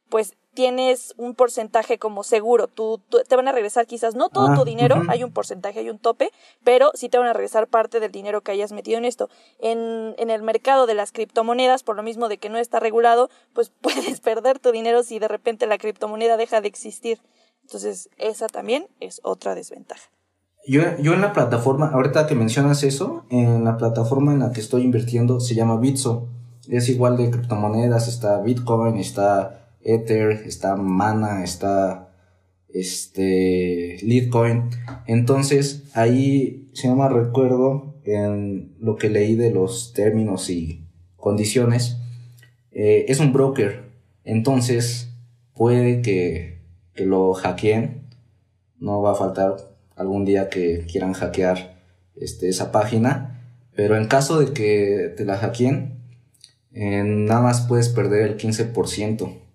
[0.08, 2.66] pues tienes un porcentaje como seguro.
[2.66, 5.88] Tú, te van a regresar quizás no todo tu ah, dinero, hay un porcentaje, hay
[5.88, 6.33] un tope,
[6.64, 9.31] pero sí te van a regresar parte del dinero que hayas metido en esto.
[9.61, 13.31] En, en el mercado de las criptomonedas, por lo mismo de que no está regulado,
[13.53, 17.21] pues puedes perder tu dinero si de repente la criptomoneda deja de existir.
[17.62, 20.11] Entonces, esa también es otra desventaja.
[20.66, 24.61] Yo, yo en la plataforma, ahorita que mencionas eso, en la plataforma en la que
[24.61, 26.31] estoy invirtiendo se llama Bitso.
[26.68, 32.08] Es igual de criptomonedas, está Bitcoin, está Ether, está Mana, está
[32.68, 34.70] este Litecoin.
[35.06, 40.86] Entonces, ahí, si no me recuerdo, en lo que leí de los términos y
[41.16, 41.98] condiciones,
[42.72, 43.84] eh, es un broker.
[44.24, 45.10] Entonces,
[45.54, 46.62] puede que,
[46.94, 48.08] que lo hackeen.
[48.78, 49.56] No va a faltar
[49.96, 51.82] algún día que quieran hackear
[52.16, 53.34] este, esa página.
[53.74, 55.98] Pero en caso de que te la hackeen,
[56.72, 59.47] eh, nada más puedes perder el 15%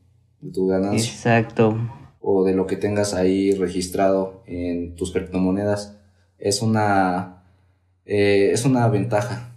[0.43, 1.11] de tu ganancia.
[1.11, 1.75] Exacto.
[2.19, 5.97] O de lo que tengas ahí registrado en tus criptomonedas.
[6.37, 7.43] Es una,
[8.05, 9.49] eh, es una ventaja.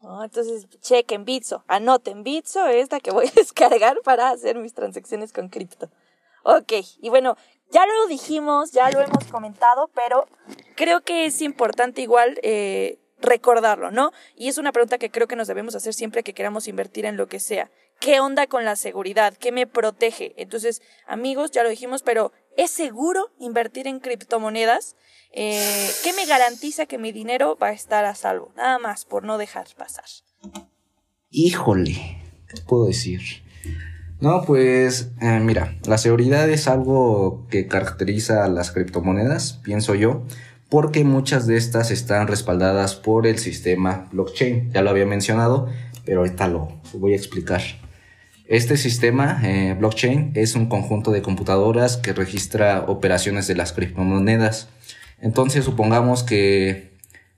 [0.00, 4.74] Oh, entonces, chequen Bitso, anoten Bitso, es la que voy a descargar para hacer mis
[4.74, 5.90] transacciones con cripto.
[6.44, 7.36] Ok, y bueno,
[7.70, 10.26] ya lo dijimos, ya lo hemos comentado, pero
[10.76, 14.10] creo que es importante igual eh, recordarlo, ¿no?
[14.34, 17.16] Y es una pregunta que creo que nos debemos hacer siempre que queramos invertir en
[17.16, 17.70] lo que sea.
[18.02, 19.32] ¿Qué onda con la seguridad?
[19.38, 20.34] ¿Qué me protege?
[20.36, 24.96] Entonces, amigos, ya lo dijimos, pero ¿es seguro invertir en criptomonedas?
[25.32, 28.50] Eh, ¿Qué me garantiza que mi dinero va a estar a salvo?
[28.56, 30.04] Nada más por no dejar pasar.
[31.30, 31.92] Híjole,
[32.48, 33.20] ¿qué puedo decir?
[34.18, 40.24] No, pues eh, mira, la seguridad es algo que caracteriza a las criptomonedas, pienso yo,
[40.68, 44.72] porque muchas de estas están respaldadas por el sistema blockchain.
[44.72, 45.68] Ya lo había mencionado,
[46.04, 47.62] pero ahorita lo voy a explicar.
[48.46, 54.68] Este sistema eh, blockchain es un conjunto de computadoras que registra operaciones de las criptomonedas.
[55.20, 56.92] Entonces supongamos que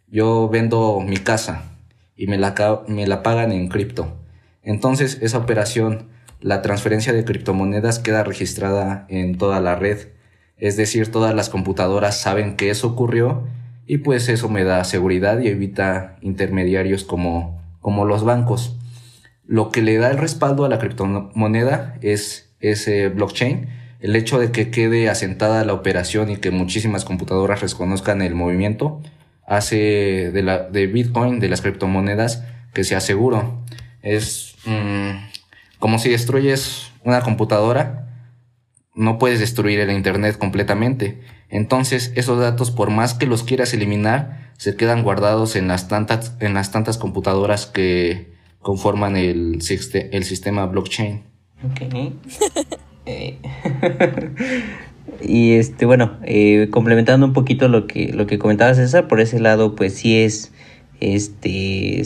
[0.09, 1.77] yo vendo mi casa
[2.17, 2.55] y me la,
[2.89, 4.17] me la pagan en cripto.
[4.63, 6.09] Entonces esa operación,
[6.41, 10.15] la transferencia de criptomonedas queda registrada en toda la red
[10.57, 13.45] es decir, todas las computadoras saben que eso ocurrió
[13.87, 18.77] y pues eso me da seguridad y evita intermediarios como, como los bancos.
[19.47, 23.69] Lo que le da el respaldo a la criptomoneda es ese blockchain,
[24.01, 29.01] el hecho de que quede asentada la operación y que muchísimas computadoras reconozcan el movimiento
[29.47, 33.63] hace de, la, de Bitcoin, de las criptomonedas, que sea seguro.
[34.03, 35.11] Es mm,
[35.79, 38.09] como si destruyes una computadora,
[38.95, 41.21] no puedes destruir el Internet completamente.
[41.49, 46.37] Entonces, esos datos, por más que los quieras eliminar, se quedan guardados en las tantas,
[46.41, 48.34] en las tantas computadoras que
[48.65, 49.61] conforman el,
[50.11, 51.23] el sistema blockchain.
[51.65, 51.83] Ok.
[53.07, 53.37] Eh,
[55.21, 59.41] y este, bueno, eh, complementando un poquito lo que, lo que comentaba César, por ese
[59.41, 60.55] lado, pues sí es,
[61.01, 62.03] este,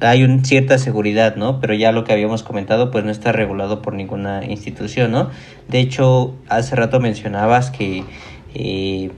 [0.00, 1.60] hay una cierta seguridad, ¿no?
[1.60, 5.30] Pero ya lo que habíamos comentado, pues no está regulado por ninguna institución, ¿no?
[5.70, 8.04] De hecho, hace rato mencionabas que
[8.54, 9.10] eh,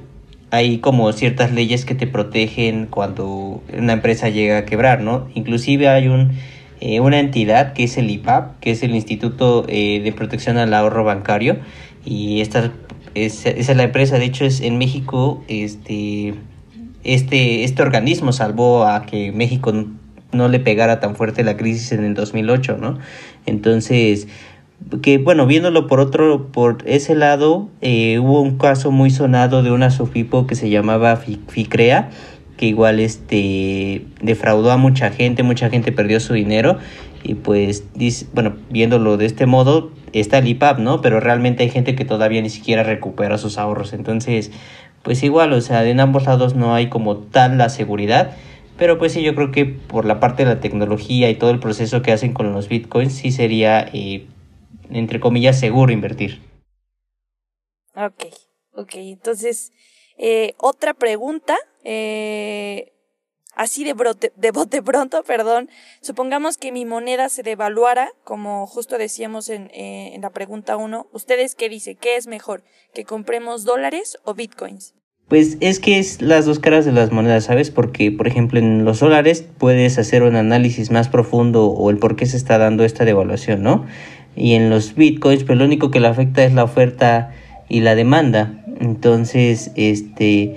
[0.51, 5.29] hay como ciertas leyes que te protegen cuando una empresa llega a quebrar, ¿no?
[5.35, 6.33] Inclusive hay un,
[6.81, 10.75] eh, una entidad que es el IPAP, que es el Instituto eh, de Protección al
[10.75, 11.59] Ahorro Bancario,
[12.05, 12.73] y esta
[13.15, 16.35] es, esa es la empresa, de hecho es en México, este,
[17.03, 19.73] este, este organismo salvó a que México
[20.33, 22.99] no le pegara tan fuerte la crisis en el 2008, ¿no?
[23.47, 24.29] Entonces,
[25.03, 29.71] que bueno, viéndolo por otro, por ese lado, eh, hubo un caso muy sonado de
[29.71, 32.11] una Sofipo que se llamaba Ficrea,
[32.57, 36.79] que igual este defraudó a mucha gente, mucha gente perdió su dinero
[37.23, 37.85] y pues
[38.35, 41.01] bueno, viéndolo de este modo está el IPAP, ¿no?
[41.01, 44.53] Pero realmente hay gente que todavía ni siquiera recupera sus ahorros, entonces
[45.03, 48.33] pues igual, o sea, en ambos lados no hay como tal la seguridad
[48.77, 51.61] pero pues sí, yo creo que por la parte de la tecnología y todo el
[51.61, 54.27] proceso que hacen con los bitcoins, sí sería, eh,
[54.91, 56.41] entre comillas, seguro invertir.
[57.95, 58.25] Ok,
[58.73, 58.95] ok.
[58.97, 59.73] Entonces,
[60.17, 62.93] eh, otra pregunta, eh,
[63.55, 65.69] así de, brote, de bote pronto, perdón.
[66.01, 71.09] Supongamos que mi moneda se devaluara, como justo decíamos en, en la pregunta 1.
[71.13, 71.97] ¿Ustedes qué dicen?
[71.97, 72.65] ¿Qué es mejor?
[72.93, 74.95] ¿Que compremos dólares o bitcoins?
[75.29, 77.71] Pues es que es las dos caras de las monedas, ¿sabes?
[77.71, 82.15] Porque, por ejemplo, en los dólares puedes hacer un análisis más profundo o el por
[82.15, 83.87] qué se está dando esta devaluación, ¿no?
[84.37, 87.33] Y en los bitcoins, pues lo único que le afecta es la oferta
[87.69, 88.65] y la demanda.
[88.81, 90.57] Entonces, este,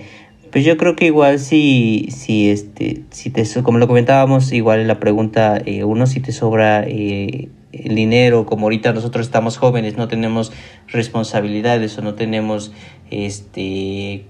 [0.52, 4.88] pues yo creo que igual si, si este, si te, como lo comentábamos, igual en
[4.88, 9.98] la pregunta eh, uno, si te sobra eh, el dinero, como ahorita nosotros estamos jóvenes,
[9.98, 10.52] no tenemos
[10.88, 12.72] responsabilidades o no tenemos,
[13.12, 14.26] este,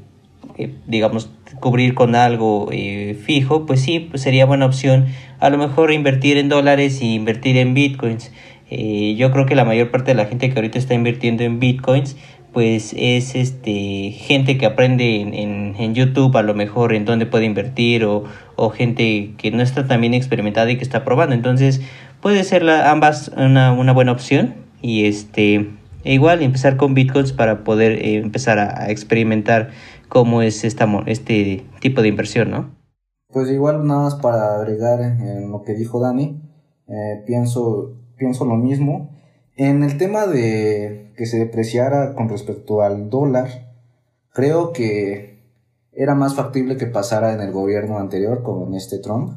[0.57, 1.29] eh, digamos,
[1.59, 5.05] cubrir con algo eh, fijo, pues sí, pues sería buena opción
[5.39, 8.31] a lo mejor invertir en dólares y invertir en bitcoins.
[8.69, 11.59] Eh, yo creo que la mayor parte de la gente que ahorita está invirtiendo en
[11.59, 12.17] bitcoins,
[12.53, 17.45] pues es este gente que aprende en, en, YouTube a lo mejor en dónde puede
[17.45, 18.23] invertir o,
[18.55, 21.35] o, gente que no está tan bien experimentada y que está probando.
[21.35, 21.81] Entonces
[22.21, 25.69] puede ser la, ambas una, una buena opción y este
[26.03, 29.69] igual empezar con bitcoins para poder empezar a experimentar
[30.09, 32.71] cómo es esta, este tipo de inversión, ¿no?
[33.29, 36.41] Pues igual nada más para agregar en lo que dijo Dani,
[36.87, 39.09] eh, pienso, pienso lo mismo.
[39.55, 43.73] En el tema de que se depreciara con respecto al dólar,
[44.33, 45.39] creo que
[45.93, 49.33] era más factible que pasara en el gobierno anterior con este Trump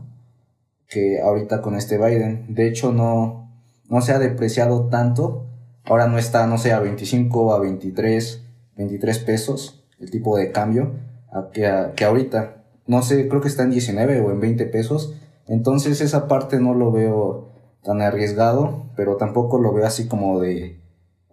[0.90, 2.46] que ahorita con este Biden.
[2.48, 3.48] De hecho, no,
[3.88, 5.46] no se ha depreciado tanto.
[5.84, 8.42] Ahora no está, no sé, a 25, a 23,
[8.76, 10.92] 23 pesos el tipo de cambio
[11.30, 12.64] a que, que ahorita.
[12.86, 15.14] No sé, creo que está en 19 o en 20 pesos.
[15.46, 17.48] Entonces esa parte no lo veo
[17.82, 20.80] tan arriesgado, pero tampoco lo veo así como de,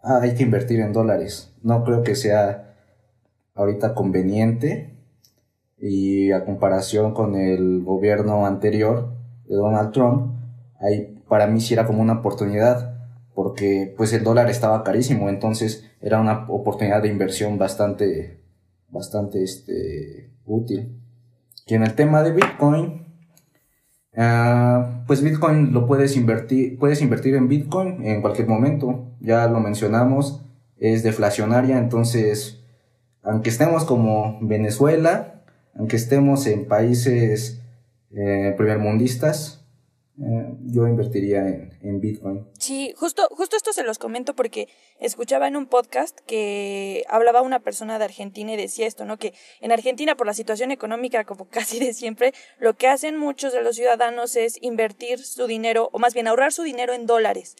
[0.03, 1.53] ah, hay que invertir en dólares.
[1.63, 2.75] No creo que sea
[3.55, 4.93] ahorita conveniente.
[5.79, 9.13] y a comparación con el gobierno anterior
[9.47, 10.33] de Donald Trump,
[10.79, 12.97] ahí para mí sí era como una oportunidad
[13.37, 18.41] porque pues el dólar estaba carísimo, entonces era una oportunidad de inversión bastante,
[18.89, 20.99] bastante este, útil.
[21.67, 23.06] Y en el tema de Bitcoin,
[24.17, 29.59] ah, pues Bitcoin lo puedes invertir, puedes invertir en Bitcoin en cualquier momento, ya lo
[29.59, 30.41] mencionamos,
[30.79, 32.59] es deflacionaria, entonces,
[33.23, 35.43] aunque estemos como Venezuela,
[35.75, 37.61] aunque estemos en países
[38.11, 39.65] eh, primermundistas,
[40.19, 41.47] eh, yo invertiría
[41.81, 42.47] en, Bitcoin.
[42.57, 44.67] Sí, justo, justo esto se los comento porque
[44.99, 49.17] escuchaba en un podcast que hablaba una persona de Argentina y decía esto, ¿no?
[49.17, 53.53] Que en Argentina, por la situación económica, como casi de siempre, lo que hacen muchos
[53.53, 57.55] de los ciudadanos es invertir su dinero, o más bien ahorrar su dinero en dólares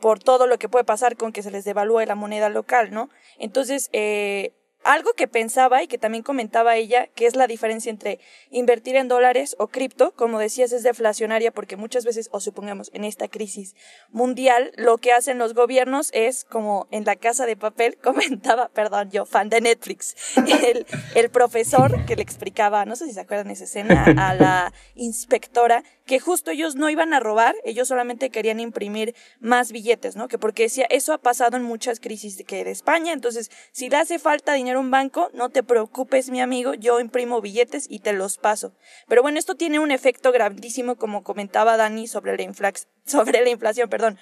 [0.00, 3.08] por todo lo que puede pasar con que se les devalúe la moneda local, ¿no?
[3.38, 4.52] Entonces, eh,
[4.84, 8.20] algo que pensaba y que también comentaba ella, que es la diferencia entre
[8.50, 13.04] invertir en dólares o cripto, como decías, es deflacionaria porque muchas veces, o supongamos en
[13.04, 13.74] esta crisis
[14.10, 19.10] mundial, lo que hacen los gobiernos es, como en la casa de papel, comentaba, perdón,
[19.10, 23.50] yo, fan de Netflix, el, el profesor que le explicaba, no sé si se acuerdan
[23.50, 28.60] esa escena, a la inspectora, que justo ellos no iban a robar, ellos solamente querían
[28.60, 30.28] imprimir más billetes, ¿no?
[30.28, 33.96] Que porque decía, eso ha pasado en muchas crisis que de España, entonces, si le
[33.96, 38.12] hace falta dinero un banco, no te preocupes, mi amigo, yo imprimo billetes y te
[38.12, 38.72] los paso.
[39.08, 42.72] Pero bueno, esto tiene un efecto grandísimo, como comentaba Dani, sobre la,
[43.04, 44.18] sobre la inflación, perdón.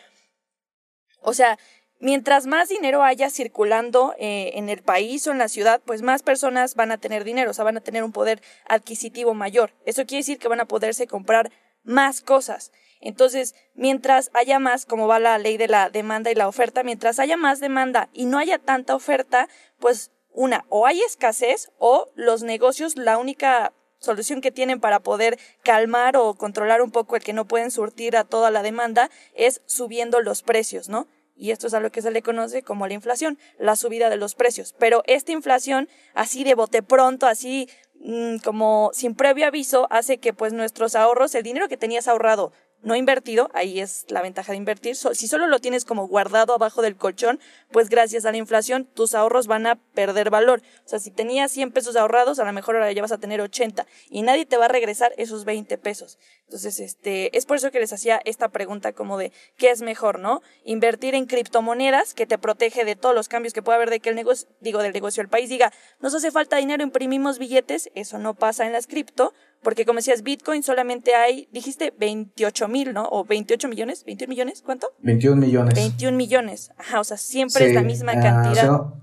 [1.21, 1.59] O sea,
[2.01, 6.23] mientras más dinero haya circulando eh, en el país o en la ciudad, pues más
[6.23, 9.73] personas van a tener dinero, o sea, van a tener un poder adquisitivo mayor.
[9.87, 11.51] Eso quiere decir que van a poderse comprar
[11.85, 12.73] más cosas.
[13.01, 17.19] Entonces, mientras haya más, como va la ley de la demanda y la oferta, mientras
[17.19, 19.49] haya más demanda y no haya tanta oferta,
[19.81, 25.39] pues una, o hay escasez o los negocios, la única solución que tienen para poder
[25.63, 29.63] calmar o controlar un poco el que no pueden surtir a toda la demanda es
[29.67, 31.07] subiendo los precios, ¿no?
[31.35, 34.17] Y esto es a lo que se le conoce como la inflación, la subida de
[34.17, 34.75] los precios.
[34.79, 37.69] Pero esta inflación, así de bote pronto, así
[38.01, 42.53] mm, como sin previo aviso, hace que pues nuestros ahorros, el dinero que tenías ahorrado
[42.83, 44.97] no invertido, ahí es la ventaja de invertir.
[44.97, 49.15] si solo lo tienes como guardado abajo del colchón, pues gracias a la inflación tus
[49.15, 50.63] ahorros van a perder valor.
[50.85, 53.41] O sea, si tenías 100 pesos ahorrados, a lo mejor ahora ya vas a tener
[53.41, 56.19] 80 y nadie te va a regresar esos 20 pesos.
[56.45, 60.19] Entonces, este, es por eso que les hacía esta pregunta como de qué es mejor,
[60.19, 60.43] ¿no?
[60.65, 64.11] Invertir en criptomonedas que te protege de todos los cambios que pueda haber de que
[64.11, 68.19] el negocio, digo, del negocio del país diga, nos hace falta dinero, imprimimos billetes, eso
[68.19, 69.33] no pasa en las cripto,
[69.63, 73.09] porque como decías, Bitcoin solamente hay, dijiste 28 mil, ¿no?
[73.11, 74.89] O 28 millones, 21 millones, ¿cuánto?
[75.01, 75.75] 21 millones.
[75.75, 78.69] 21 millones, ajá, o sea, siempre es la misma cantidad.
[78.71, 78.95] Ah,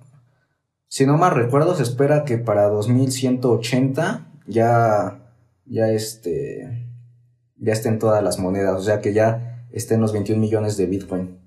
[0.88, 5.22] si, no, más recuerdo, se espera que para 2180 ya,
[5.66, 6.89] ya este,
[7.57, 11.39] ya estén todas las monedas, o sea que ya estén los 21 millones de Bitcoin.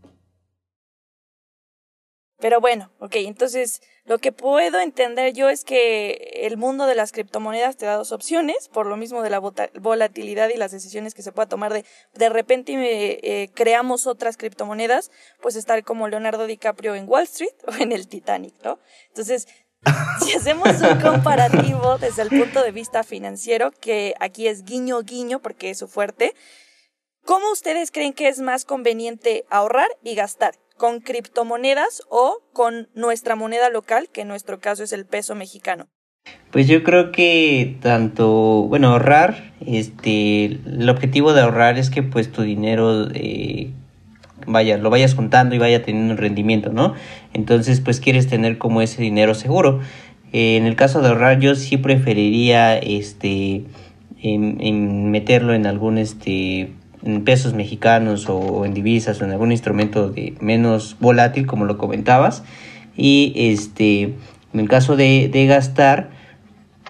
[2.43, 7.13] Pero bueno, ok, entonces lo que puedo entender yo es que el mundo de las
[7.13, 11.23] criptomonedas te da dos opciones, por lo mismo de la volatilidad y las decisiones que
[11.23, 11.85] se pueda tomar de
[12.15, 17.81] de repente eh, creamos otras criptomonedas, pues estar como Leonardo DiCaprio en Wall Street o
[17.81, 18.81] en el Titanic, ¿no?
[19.07, 19.47] Entonces,
[20.25, 25.39] si hacemos un comparativo desde el punto de vista financiero, que aquí es guiño guiño
[25.39, 26.35] porque es su fuerte,
[27.25, 30.57] ¿cómo ustedes creen que es más conveniente ahorrar y gastar?
[30.83, 35.87] Con criptomonedas o con nuestra moneda local, que en nuestro caso es el peso mexicano?
[36.51, 42.33] Pues yo creo que tanto, bueno, ahorrar, este, el objetivo de ahorrar es que pues
[42.33, 43.71] tu dinero, eh,
[44.45, 46.95] vaya, lo vayas contando y vaya teniendo un rendimiento, ¿no?
[47.33, 49.79] Entonces pues quieres tener como ese dinero seguro.
[50.33, 53.67] Eh, en el caso de ahorrar yo sí preferiría, este,
[54.21, 56.73] en meterlo en algún, este,
[57.05, 61.79] en pesos mexicanos o en divisas o en algún instrumento de menos volátil como lo
[61.79, 62.43] comentabas
[62.97, 64.15] y este
[64.53, 66.11] en el caso de, gastar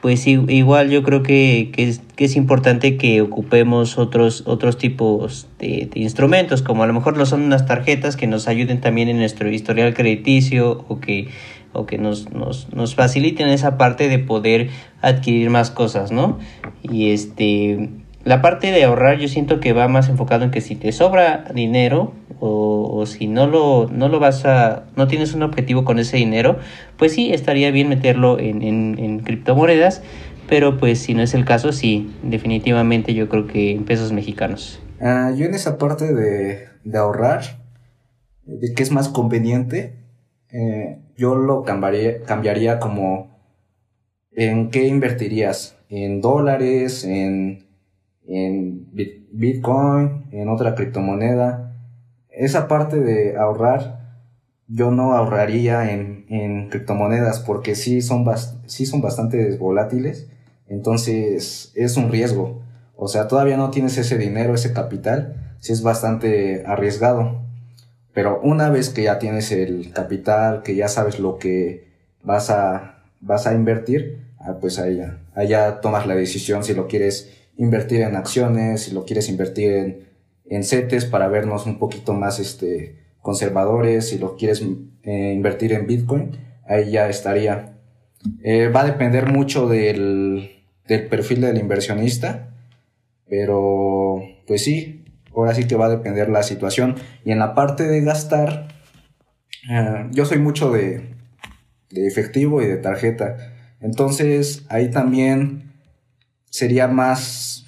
[0.00, 5.88] pues igual yo creo que, es, que, es, importante que ocupemos otros, otros tipos de,
[5.94, 9.48] instrumentos, como a lo mejor no son unas tarjetas que nos ayuden también en nuestro
[9.48, 11.28] historial crediticio o que,
[11.72, 14.70] o que nos, nos, nos faciliten esa parte de poder
[15.02, 16.40] adquirir más cosas, ¿no?
[16.82, 17.88] Y este
[18.24, 21.44] la parte de ahorrar yo siento que va más enfocado en que si te sobra
[21.54, 26.16] dinero o, si no lo, no lo vas a, no tienes un objetivo con ese
[26.16, 26.58] dinero,
[26.96, 30.02] pues sí, estaría bien meterlo en, en, criptomonedas,
[30.48, 34.80] pero pues si no es el caso, sí, definitivamente yo creo que en pesos mexicanos.
[35.00, 37.42] Ah, yo en esa parte de, de, ahorrar,
[38.44, 39.94] de que es más conveniente,
[40.50, 43.38] eh, yo lo cambiaría, cambiaría como
[44.32, 45.76] ¿en qué invertirías?
[45.88, 47.04] ¿En dólares?
[47.04, 47.71] ¿En,
[48.32, 48.88] en
[49.32, 50.24] Bitcoin?
[50.32, 51.76] ¿En otra criptomoneda?
[52.30, 54.18] Esa parte de ahorrar,
[54.68, 58.24] yo no ahorraría en, en criptomonedas porque sí son,
[58.66, 60.28] sí son bastante volátiles.
[60.66, 62.62] Entonces es un riesgo.
[62.96, 67.42] O sea, todavía no tienes ese dinero, ese capital, sí es bastante arriesgado.
[68.14, 71.88] Pero una vez que ya tienes el capital, que ya sabes lo que
[72.22, 77.41] vas a, vas a invertir, ah, pues ya, allá tomas la decisión si lo quieres
[77.56, 80.08] invertir en acciones, si lo quieres invertir en,
[80.46, 84.62] en CETES para vernos un poquito más este, conservadores, si lo quieres
[85.02, 86.36] eh, invertir en Bitcoin,
[86.66, 87.78] ahí ya estaría.
[88.42, 92.50] Eh, va a depender mucho del, del perfil del inversionista,
[93.28, 96.96] pero pues sí, ahora sí que va a depender la situación.
[97.24, 98.68] Y en la parte de gastar,
[99.70, 101.14] eh, yo soy mucho de,
[101.90, 103.36] de efectivo y de tarjeta.
[103.80, 105.71] Entonces ahí también
[106.52, 107.64] sería más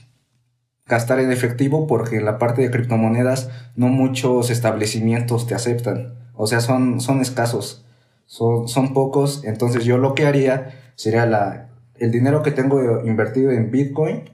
[0.87, 6.14] gastar en efectivo porque en la parte de criptomonedas no muchos establecimientos te aceptan.
[6.35, 7.87] O sea, son, son escasos,
[8.26, 9.43] son, son pocos.
[9.45, 14.30] Entonces yo lo que haría sería la, el dinero que tengo invertido en Bitcoin,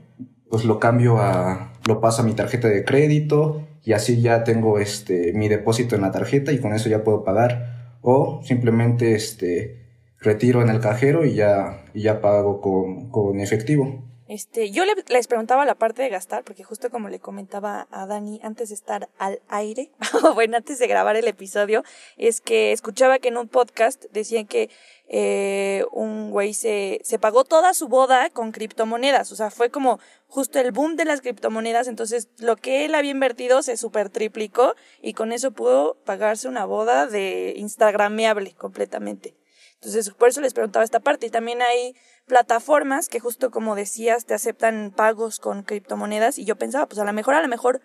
[0.48, 4.80] pues lo cambio a, lo paso a mi tarjeta de crédito y así ya tengo
[4.80, 9.80] este mi depósito en la tarjeta y con eso ya puedo pagar o simplemente este
[10.18, 14.10] retiro en el cajero y ya, y ya pago con, con efectivo.
[14.31, 18.39] Este, yo les preguntaba la parte de gastar, porque justo como le comentaba a Dani
[18.45, 19.91] antes de estar al aire,
[20.35, 21.83] bueno, antes de grabar el episodio,
[22.16, 24.70] es que escuchaba que en un podcast decían que
[25.09, 29.99] eh, un güey se, se pagó toda su boda con criptomonedas, o sea, fue como
[30.28, 34.76] justo el boom de las criptomonedas, entonces lo que él había invertido se super triplicó
[35.03, 39.35] y con eso pudo pagarse una boda de Instagrameable completamente.
[39.81, 41.26] Entonces, por eso les preguntaba esta parte.
[41.26, 41.97] Y también hay
[42.31, 46.39] plataformas que justo como decías, te aceptan pagos con criptomonedas.
[46.39, 47.81] Y yo pensaba, pues a lo mejor, a lo mejor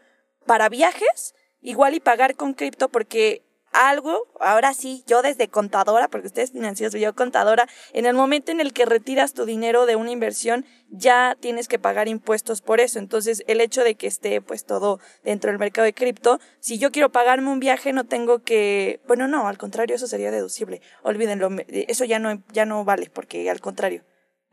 [0.45, 3.41] para viajes, igual y pagar con cripto porque
[3.71, 8.61] algo, ahora sí, yo desde contadora, porque ustedes financieros, yo contadora, en el momento en
[8.61, 12.99] el que retiras tu dinero de una inversión, ya tienes que pagar impuestos por eso.
[12.99, 16.91] Entonces, el hecho de que esté pues todo dentro del mercado de cripto, si yo
[16.91, 20.81] quiero pagarme un viaje, no tengo que, bueno, no, al contrario, eso sería deducible.
[21.01, 24.03] Olvídenlo, eso ya no, ya no vale, porque al contrario.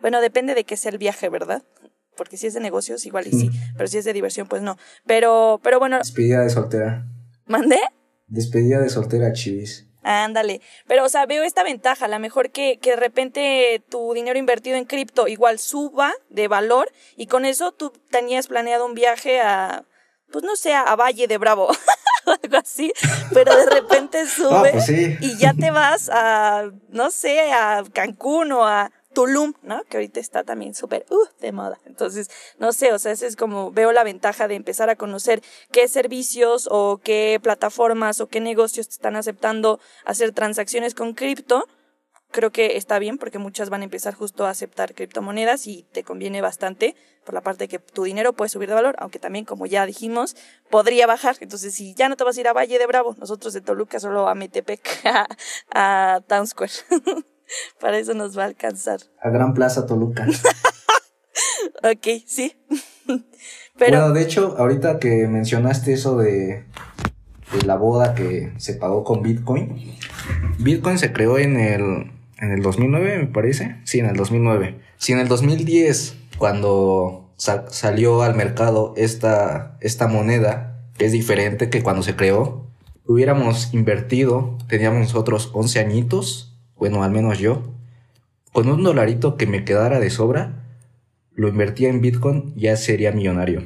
[0.02, 1.62] Bueno, depende de qué sea el viaje, ¿verdad?
[2.16, 4.76] Porque si es de negocios, igual y sí, pero si es de diversión, pues no.
[5.06, 5.98] Pero, pero bueno.
[5.98, 7.06] Despedida de soltera.
[7.46, 7.78] ¿Mandé?
[8.26, 9.86] Despedida de soltera, chivis.
[10.02, 14.36] Ándale, pero o sea, veo esta ventaja, la mejor que, que de repente tu dinero
[14.36, 19.40] invertido en cripto igual suba de valor y con eso tú tenías planeado un viaje
[19.40, 19.84] a,
[20.32, 21.68] pues no sé, a Valle de Bravo,
[22.42, 22.92] algo así,
[23.32, 28.66] pero de repente sube pues y ya te vas a, no sé, a Cancún o
[28.66, 29.82] a Tulum, ¿no?
[29.84, 31.78] Que ahorita está también súper uh, de moda.
[31.86, 35.42] Entonces, no sé, o sea, ese es como veo la ventaja de empezar a conocer
[35.70, 41.66] qué servicios o qué plataformas o qué negocios te están aceptando hacer transacciones con cripto.
[42.30, 46.02] Creo que está bien porque muchas van a empezar justo a aceptar criptomonedas y te
[46.02, 49.44] conviene bastante por la parte de que tu dinero puede subir de valor, aunque también,
[49.44, 50.34] como ya dijimos,
[50.70, 51.36] podría bajar.
[51.40, 54.00] Entonces, si ya no te vas a ir a Valle de Bravo, nosotros de Toluca
[54.00, 55.26] solo a Metepec, a,
[55.70, 56.72] a Town Square.
[57.80, 59.00] Para eso nos va a alcanzar.
[59.20, 60.26] A Gran Plaza Toluca.
[61.82, 62.56] ok, sí.
[63.78, 63.98] Pero...
[63.98, 66.64] Bueno, de hecho, ahorita que mencionaste eso de,
[67.52, 69.96] de, la boda que se pagó con Bitcoin,
[70.58, 73.76] Bitcoin se creó en el, en el 2009, me parece.
[73.84, 74.78] Sí, en el 2009.
[74.98, 81.82] Si en el 2010, cuando salió al mercado esta, esta moneda, que es diferente que
[81.82, 82.66] cuando se creó,
[83.06, 86.51] hubiéramos invertido, teníamos nosotros 11 añitos
[86.82, 87.62] bueno, al menos yo,
[88.50, 90.64] con un dolarito que me quedara de sobra,
[91.32, 93.62] lo invertía en Bitcoin, ya sería millonario.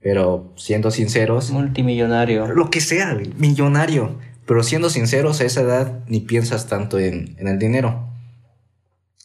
[0.00, 1.52] Pero siendo sinceros...
[1.52, 2.48] Multimillonario.
[2.48, 4.18] Lo que sea, millonario.
[4.46, 8.08] Pero siendo sinceros, a esa edad ni piensas tanto en, el dinero.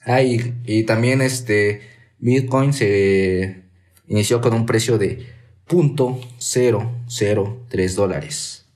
[0.03, 1.81] Ah, y, también este
[2.19, 3.63] Bitcoin se
[4.05, 5.25] inició con un precio de
[5.67, 8.67] .003 dólares.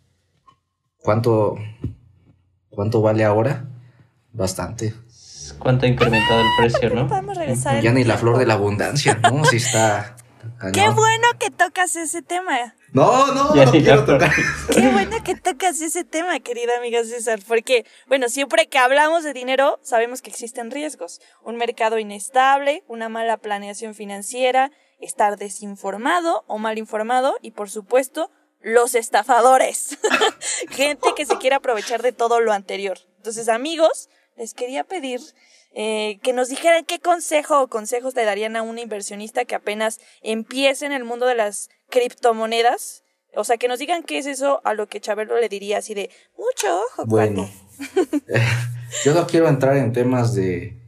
[0.98, 1.56] ¿Cuánto,
[2.72, 3.70] ¿Cuánto vale ahora?
[4.32, 4.94] Bastante.
[5.58, 7.08] ¿Cuánto ha incrementado el precio, no?
[7.08, 9.44] Podemos regresar ya ni la flor de la abundancia, ¿no?
[9.46, 10.16] Sí está.
[10.74, 12.76] Qué bueno que tocas ese tema.
[12.92, 14.32] No, no, no quiero tocar.
[14.74, 19.34] Qué bueno que tocas ese tema, querida amiga César, porque, bueno, siempre que hablamos de
[19.34, 21.22] dinero, sabemos que existen riesgos.
[21.44, 28.32] Un mercado inestable, una mala planeación financiera, estar desinformado o mal informado y, por supuesto,
[28.62, 29.98] los estafadores.
[30.70, 32.98] Gente que se quiere aprovechar de todo lo anterior.
[33.18, 34.10] Entonces, amigos,
[34.40, 35.20] les quería pedir
[35.76, 40.00] eh, que nos dijeran qué consejo o consejos le darían a un inversionista que apenas
[40.24, 43.04] empiece en el mundo de las criptomonedas.
[43.36, 45.94] O sea, que nos digan qué es eso a lo que Chabelo le diría así
[45.94, 47.06] de mucho ojo.
[47.06, 47.48] Bueno,
[49.06, 50.80] yo no quiero entrar en temas de,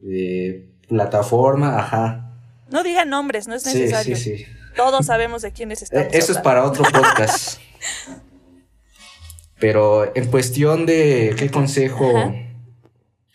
[0.00, 2.34] de plataforma, ajá.
[2.68, 4.16] No digan nombres, no es necesario.
[4.16, 4.46] Sí, sí, sí.
[4.76, 6.14] Todos sabemos de quiénes eh, estamos.
[6.14, 7.60] Eso es para otro podcast.
[9.58, 12.34] Pero en cuestión de qué consejo,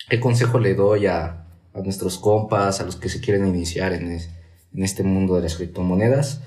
[0.10, 1.44] qué consejo le doy a,
[1.74, 4.20] nuestros compas, a los que se quieren iniciar en,
[4.76, 6.42] este mundo de las criptomonedas.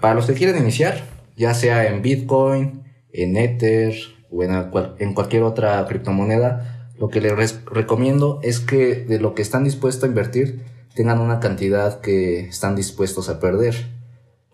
[0.00, 1.02] Para los que quieren iniciar,
[1.34, 2.82] ya sea en Bitcoin,
[3.12, 3.94] en Ether
[4.30, 9.42] o en, en cualquier otra criptomoneda, lo que les recomiendo es que de lo que
[9.42, 10.62] están dispuestos a invertir,
[10.94, 13.74] tengan una cantidad que están dispuestos a perder,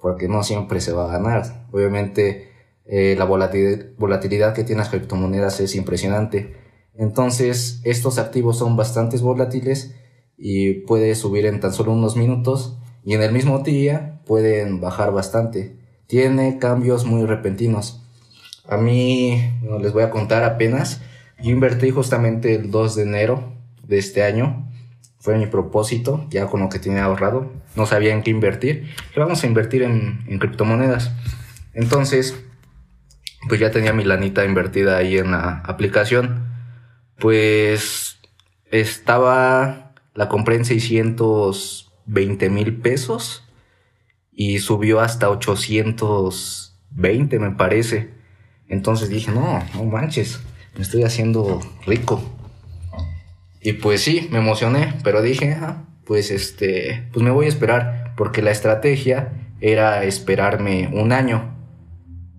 [0.00, 1.66] porque no siempre se va a ganar.
[1.70, 2.50] Obviamente,
[2.84, 6.61] eh, la volatilidad que tienen las criptomonedas es impresionante.
[6.95, 9.95] Entonces, estos activos son bastante volátiles
[10.36, 15.12] y puede subir en tan solo unos minutos y en el mismo día pueden bajar
[15.12, 15.76] bastante.
[16.07, 18.03] Tiene cambios muy repentinos.
[18.68, 19.43] A mí,
[19.80, 21.01] les voy a contar apenas,
[21.43, 24.68] yo invertí justamente el 2 de enero de este año.
[25.18, 27.53] Fue mi propósito, ya con lo que tenía ahorrado.
[27.76, 28.90] No sabía en qué invertir.
[29.14, 31.12] Pero vamos a invertir en, en criptomonedas.
[31.74, 32.36] Entonces,
[33.49, 36.51] pues ya tenía mi lanita invertida ahí en la aplicación.
[37.22, 38.18] Pues
[38.72, 43.48] estaba, la compré en 620 mil pesos
[44.32, 48.10] y subió hasta 820 me parece.
[48.66, 50.40] Entonces dije, no, no manches,
[50.74, 52.20] me estoy haciendo rico.
[53.60, 55.56] Y pues sí, me emocioné, pero dije,
[56.04, 61.56] pues este, pues me voy a esperar, porque la estrategia era esperarme un año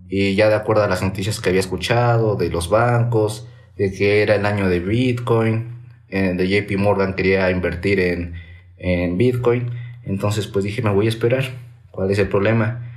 [0.09, 3.47] y ya de acuerdo a las noticias que había escuchado de los bancos,
[3.77, 5.73] de que era el año de Bitcoin,
[6.09, 8.35] eh, de JP Morgan quería invertir en,
[8.77, 9.71] en Bitcoin,
[10.03, 11.45] entonces pues dije me voy a esperar,
[11.91, 12.91] ¿cuál es el problema?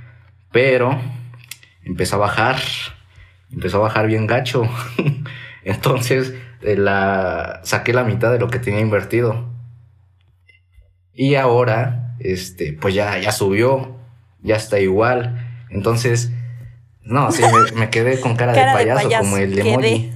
[0.51, 0.99] Pero
[1.83, 2.57] empezó a bajar,
[3.51, 4.69] empezó a bajar bien gacho,
[5.63, 9.53] entonces la, saqué la mitad de lo que tenía invertido.
[11.13, 13.97] Y ahora, este, pues ya, ya subió,
[14.41, 15.65] ya está igual.
[15.69, 16.31] Entonces,
[17.07, 17.41] no, sí,
[17.75, 20.11] me, quedé con cara, de, payaso, como el de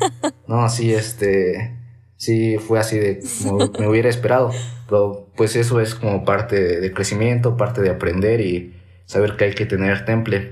[0.48, 1.78] No, sí, este.
[2.18, 3.22] Sí, fue así de
[3.80, 4.52] me, hubiera esperado.
[4.88, 8.76] Pero pues eso es como parte de crecimiento, parte de aprender y
[9.06, 10.52] saber que hay que tener temple.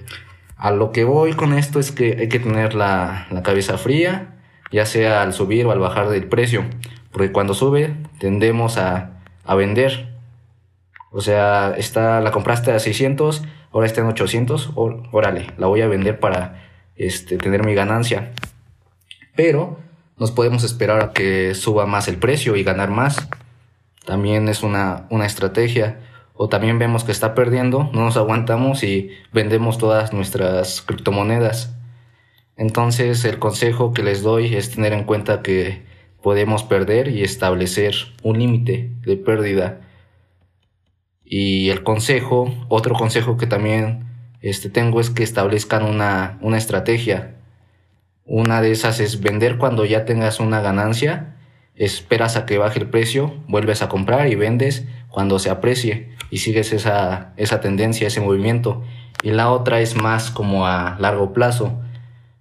[0.55, 4.37] A lo que voy con esto es que hay que tener la, la cabeza fría,
[4.71, 6.63] ya sea al subir o al bajar del precio.
[7.11, 10.15] Porque cuando sube, tendemos a, a vender.
[11.11, 15.87] O sea, está, la compraste a 600 ahora está en 800, órale, la voy a
[15.87, 16.63] vender para
[16.95, 18.31] este, tener mi ganancia.
[19.35, 19.79] Pero
[20.17, 23.27] nos podemos esperar a que suba más el precio y ganar más.
[24.05, 26.01] También es una, una estrategia.
[26.33, 31.75] O también vemos que está perdiendo, no nos aguantamos y vendemos todas nuestras criptomonedas.
[32.55, 35.83] Entonces el consejo que les doy es tener en cuenta que
[36.21, 37.93] podemos perder y establecer
[38.23, 39.81] un límite de pérdida
[41.31, 44.07] y el consejo, otro consejo que también
[44.41, 47.35] este, tengo es que establezcan una, una estrategia.
[48.25, 51.35] Una de esas es vender cuando ya tengas una ganancia,
[51.75, 56.39] esperas a que baje el precio, vuelves a comprar y vendes cuando se aprecie y
[56.39, 58.81] sigues esa, esa tendencia, ese movimiento.
[59.21, 61.79] Y la otra es más como a largo plazo.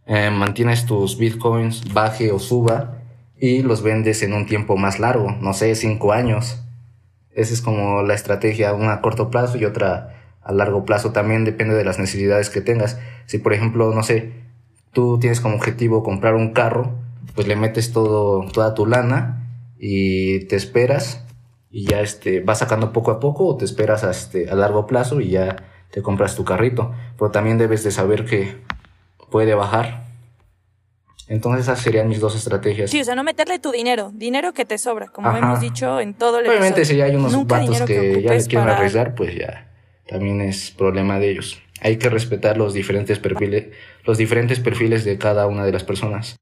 [0.06, 3.02] Eh, mantienes tus bitcoins, baje o suba,
[3.38, 6.62] y los vendes en un tiempo más largo, no sé, cinco años.
[7.38, 11.12] Esa es como la estrategia, una a corto plazo y otra a largo plazo.
[11.12, 12.98] También depende de las necesidades que tengas.
[13.26, 14.32] Si por ejemplo, no sé,
[14.92, 16.98] tú tienes como objetivo comprar un carro,
[17.36, 19.46] pues le metes todo, toda tu lana
[19.78, 21.24] y te esperas
[21.70, 24.88] y ya este, vas sacando poco a poco o te esperas a, este, a largo
[24.88, 26.90] plazo y ya te compras tu carrito.
[27.16, 28.56] Pero también debes de saber que
[29.30, 30.07] puede bajar
[31.28, 32.90] entonces esas serían mis dos estrategias.
[32.90, 36.14] Sí, o sea, no meterle tu dinero, dinero que te sobra, como hemos dicho en
[36.14, 39.68] todo el Obviamente si hay unos vatos que, ya le quieren arriesgar, pues ya
[40.08, 41.62] también es problema de ellos.
[41.80, 43.68] Hay que respetar los diferentes perfiles,
[44.04, 46.36] los diferentes perfiles de cada una de las personas.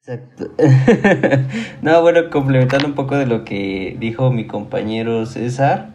[0.00, 0.54] Exacto.
[1.82, 5.90] no, bueno, complementando un poco de lo que dijo mi compañero César,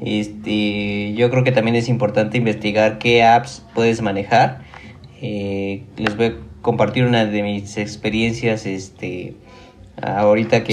[0.00, 4.62] este, yo creo que también es importante investigar qué apps puedes manejar.
[5.22, 6.34] Eh, les voy a
[6.64, 9.34] compartir una de mis experiencias, este,
[10.02, 10.72] ahorita que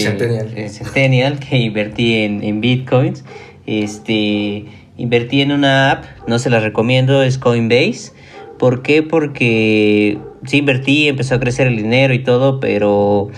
[0.70, 3.26] Centennial, que invertí en, en bitcoins,
[3.68, 4.66] este,
[4.96, 8.14] invertí en una app, no se la recomiendo, es Coinbase.
[8.58, 9.04] ¿Por qué?
[9.04, 13.30] Porque sí invertí, empezó a crecer el dinero y todo, pero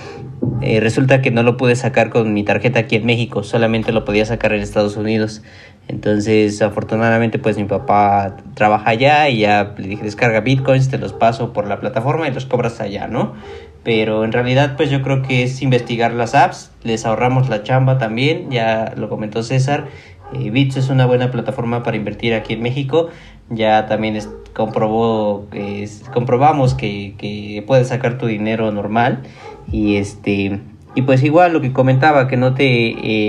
[0.62, 4.06] eh, resulta que no lo pude sacar con mi tarjeta aquí en México, solamente lo
[4.06, 5.42] podía sacar en Estados Unidos.
[5.88, 11.14] Entonces, afortunadamente, pues mi papá trabaja allá y ya le dije, descarga bitcoins, te los
[11.14, 13.34] paso por la plataforma y los cobras allá, ¿no?
[13.84, 17.98] Pero en realidad, pues yo creo que es investigar las apps, les ahorramos la chamba
[17.98, 19.88] también, ya lo comentó César.
[20.34, 23.10] Eh, Bits es una buena plataforma para invertir aquí en México.
[23.50, 25.48] Ya también es, comprobó,
[26.14, 29.24] comprobamos que, que puedes sacar tu dinero normal
[29.70, 30.62] y este
[30.96, 32.66] y pues igual lo que comentaba que no te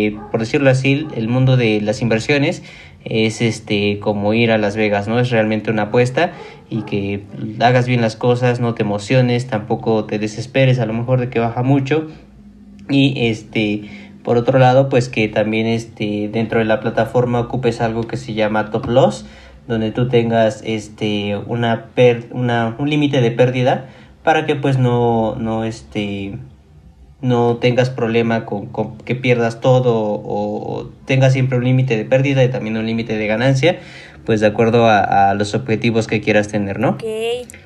[0.06, 2.62] eh, por decirlo así el mundo de las inversiones
[3.04, 6.32] es este como ir a Las Vegas no es realmente una apuesta
[6.70, 7.24] y que
[7.60, 11.38] hagas bien las cosas no te emociones tampoco te desesperes a lo mejor de que
[11.38, 12.08] baja mucho.
[12.90, 13.82] Y este
[14.22, 18.34] por otro lado pues que también este dentro de la plataforma ocupes algo que se
[18.34, 19.26] llama top loss
[19.66, 21.86] donde tú tengas este una,
[22.30, 23.88] una un límite de pérdida
[24.24, 26.38] para que pues no, no, este,
[27.20, 32.50] no tengas problema con, que pierdas todo o, tengas siempre un límite de pérdida y
[32.50, 33.80] también un límite de ganancia,
[34.24, 36.90] pues de acuerdo a, a, los objetivos que quieras tener, ¿no?
[36.90, 37.04] Ok,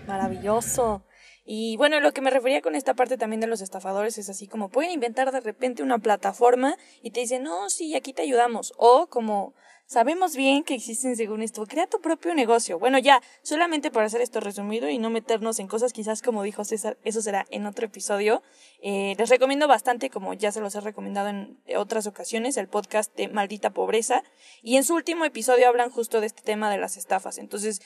[0.06, 1.02] maravilloso.
[1.50, 4.46] Y bueno, lo que me refería con esta parte también de los estafadores es así
[4.46, 8.74] como pueden inventar de repente una plataforma y te dicen, no, sí, aquí te ayudamos.
[8.76, 9.54] O como
[9.88, 11.64] Sabemos bien que existen según esto.
[11.64, 12.78] Crea tu propio negocio.
[12.78, 16.62] Bueno, ya, solamente para hacer esto resumido y no meternos en cosas, quizás como dijo
[16.66, 18.42] César, eso será en otro episodio.
[18.82, 23.16] Eh, les recomiendo bastante, como ya se los he recomendado en otras ocasiones, el podcast
[23.16, 24.24] de Maldita Pobreza.
[24.60, 27.38] Y en su último episodio hablan justo de este tema de las estafas.
[27.38, 27.80] Entonces,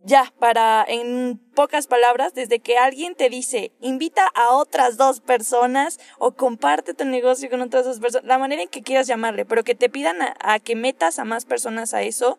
[0.00, 5.98] ya, para, en pocas palabras, desde que alguien te dice, invita a otras dos personas
[6.18, 9.64] o comparte tu negocio con otras dos personas, la manera en que quieras llamarle, pero
[9.64, 12.38] que te pidan a, que metas a más personas a eso,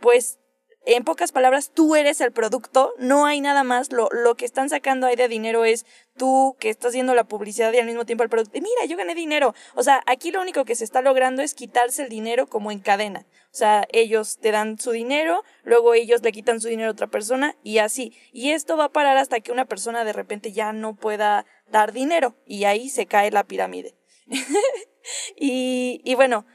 [0.00, 0.38] pues
[0.86, 4.68] en pocas palabras, tú eres el producto, no hay nada más, lo, lo que están
[4.68, 8.22] sacando ahí de dinero es tú que estás haciendo la publicidad y al mismo tiempo
[8.22, 8.60] el producto.
[8.60, 9.54] Mira, yo gané dinero.
[9.74, 12.80] O sea, aquí lo único que se está logrando es quitarse el dinero como en
[12.80, 13.26] cadena.
[13.54, 17.06] O sea, ellos te dan su dinero, luego ellos le quitan su dinero a otra
[17.06, 18.12] persona y así.
[18.32, 21.92] Y esto va a parar hasta que una persona de repente ya no pueda dar
[21.92, 23.94] dinero y ahí se cae la pirámide.
[25.36, 26.46] y, y bueno,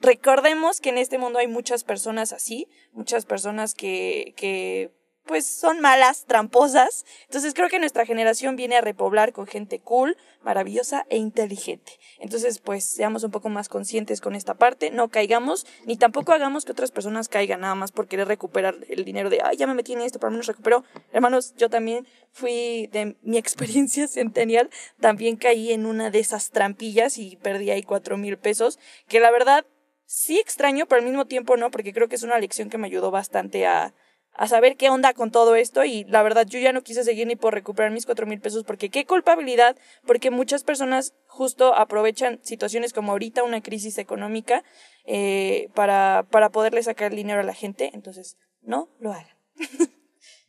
[0.00, 4.92] recordemos que en este mundo hay muchas personas así, muchas personas que, que
[5.28, 7.04] pues son malas, tramposas.
[7.26, 11.92] Entonces creo que nuestra generación viene a repoblar con gente cool, maravillosa e inteligente.
[12.18, 16.64] Entonces pues seamos un poco más conscientes con esta parte, no caigamos, ni tampoco hagamos
[16.64, 19.74] que otras personas caigan nada más por querer recuperar el dinero de, ay, ya me
[19.74, 20.82] metí en esto, pero menos recupero.
[21.12, 27.18] Hermanos, yo también fui de mi experiencia centennial, también caí en una de esas trampillas
[27.18, 28.78] y perdí ahí cuatro mil pesos,
[29.08, 29.66] que la verdad
[30.08, 32.86] sí extraño, pero al mismo tiempo no, porque creo que es una lección que me
[32.86, 33.94] ayudó bastante a
[34.38, 37.26] a saber qué onda con todo esto y la verdad yo ya no quise seguir
[37.26, 42.38] ni por recuperar mis cuatro mil pesos porque qué culpabilidad, porque muchas personas justo aprovechan
[42.44, 44.62] situaciones como ahorita una crisis económica
[45.06, 49.36] eh, para, para poderle sacar dinero a la gente, entonces no lo hagan.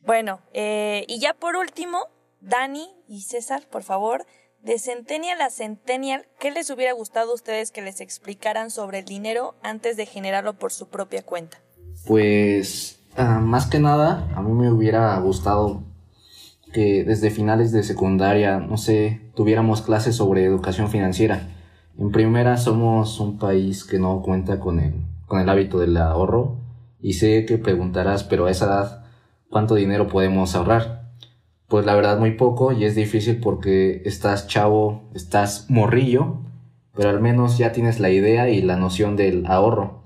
[0.01, 2.05] bueno, eh, y ya por último,
[2.41, 4.27] Dani y César, por favor,
[4.63, 9.05] de Centennial a Centennial, ¿qué les hubiera gustado a ustedes que les explicaran sobre el
[9.05, 11.59] dinero antes de generarlo por su propia cuenta?
[12.05, 15.83] Pues Ah, más que nada, a mí me hubiera gustado
[16.71, 21.49] que desde finales de secundaria, no sé, tuviéramos clases sobre educación financiera.
[21.97, 24.93] En primera, somos un país que no cuenta con el,
[25.25, 26.59] con el hábito del ahorro
[27.01, 29.05] y sé que preguntarás, pero a esa edad,
[29.49, 30.98] ¿cuánto dinero podemos ahorrar?
[31.69, 36.39] Pues la verdad muy poco y es difícil porque estás chavo, estás morrillo,
[36.95, 40.03] pero al menos ya tienes la idea y la noción del ahorro.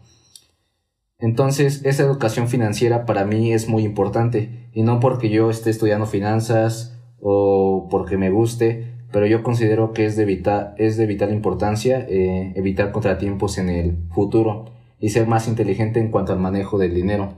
[1.19, 6.05] Entonces, esa educación financiera para mí es muy importante, y no porque yo esté estudiando
[6.05, 11.31] finanzas o porque me guste, pero yo considero que es de vital, es de vital
[11.31, 14.65] importancia eh, evitar contratiempos en el futuro
[14.99, 17.35] y ser más inteligente en cuanto al manejo del dinero.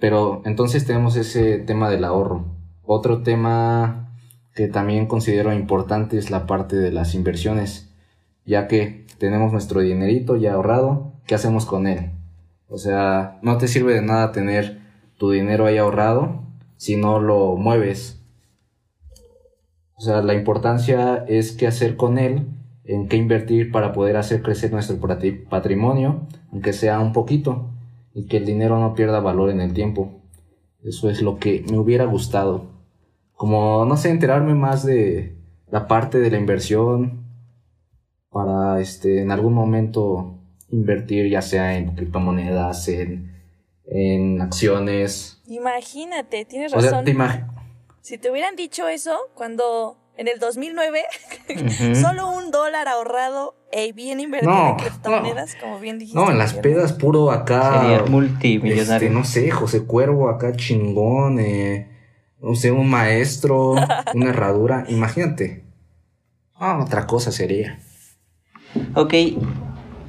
[0.00, 2.57] Pero entonces tenemos ese tema del ahorro.
[2.90, 4.14] Otro tema
[4.54, 7.94] que también considero importante es la parte de las inversiones,
[8.46, 12.12] ya que tenemos nuestro dinerito ya ahorrado, ¿qué hacemos con él?
[12.66, 14.80] O sea, no te sirve de nada tener
[15.18, 16.44] tu dinero ahí ahorrado
[16.78, 18.22] si no lo mueves.
[19.96, 22.48] O sea, la importancia es qué hacer con él,
[22.84, 24.96] en qué invertir para poder hacer crecer nuestro
[25.50, 27.68] patrimonio, aunque sea un poquito,
[28.14, 30.22] y que el dinero no pierda valor en el tiempo.
[30.82, 32.77] Eso es lo que me hubiera gustado.
[33.38, 35.36] Como, no sé, enterarme más de
[35.70, 37.24] la parte de la inversión
[38.30, 40.34] para, este, en algún momento
[40.70, 43.32] invertir ya sea en criptomonedas, en,
[43.86, 45.40] en acciones.
[45.46, 47.06] Imagínate, tienes razón.
[48.00, 51.04] si te hubieran dicho eso cuando en el 2009,
[51.48, 51.94] Ujú.
[51.94, 56.18] solo un dólar ahorrado y bien invertido No, en criptomonedas, como bien dijiste.
[56.18, 57.82] No, en las pedas puro acá.
[57.82, 58.94] Sería multimillonario.
[58.94, 61.97] Este, no sé, José Cuervo acá chingón, eh,
[62.40, 63.74] no sé, un maestro,
[64.14, 65.64] una herradura, imagínate.
[66.54, 67.78] Ah, otra cosa sería.
[68.94, 69.14] Ok,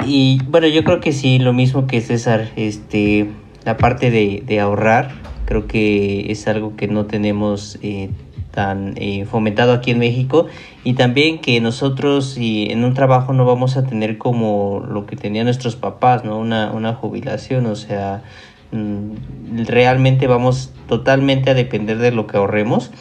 [0.05, 3.29] y bueno, yo creo que sí, lo mismo que César, este,
[3.63, 5.11] la parte de, de ahorrar,
[5.45, 8.09] creo que es algo que no tenemos eh,
[8.51, 10.47] tan eh, fomentado aquí en México
[10.83, 15.15] y también que nosotros y en un trabajo no vamos a tener como lo que
[15.15, 16.37] tenían nuestros papás, ¿no?
[16.37, 18.23] Una, una jubilación, o sea,
[18.71, 22.91] realmente vamos totalmente a depender de lo que ahorremos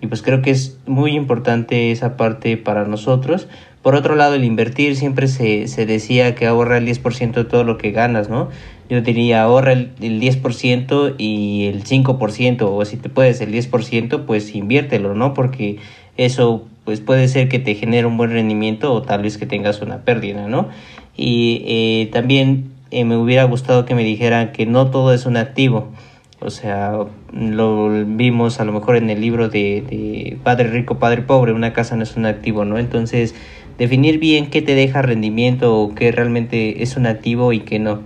[0.00, 3.48] y pues creo que es muy importante esa parte para nosotros.
[3.82, 7.64] Por otro lado, el invertir siempre se, se decía que ahorra el 10% de todo
[7.64, 8.48] lo que ganas, ¿no?
[8.88, 14.24] Yo diría ahorra el, el 10% y el 5%, o si te puedes el 10%,
[14.24, 15.34] pues inviértelo, ¿no?
[15.34, 15.78] Porque
[16.16, 19.82] eso pues puede ser que te genere un buen rendimiento o tal vez que tengas
[19.82, 20.68] una pérdida, ¿no?
[21.16, 25.36] Y eh, también eh, me hubiera gustado que me dijeran que no todo es un
[25.36, 25.92] activo.
[26.40, 26.92] O sea,
[27.32, 31.72] lo vimos a lo mejor en el libro de, de Padre Rico, Padre Pobre, una
[31.72, 32.78] casa no es un activo, ¿no?
[32.78, 33.34] Entonces,
[33.76, 38.02] definir bien qué te deja rendimiento o qué realmente es un activo y qué no.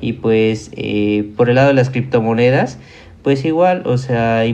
[0.00, 2.78] Y pues, eh, por el lado de las criptomonedas,
[3.22, 4.44] pues igual, o sea,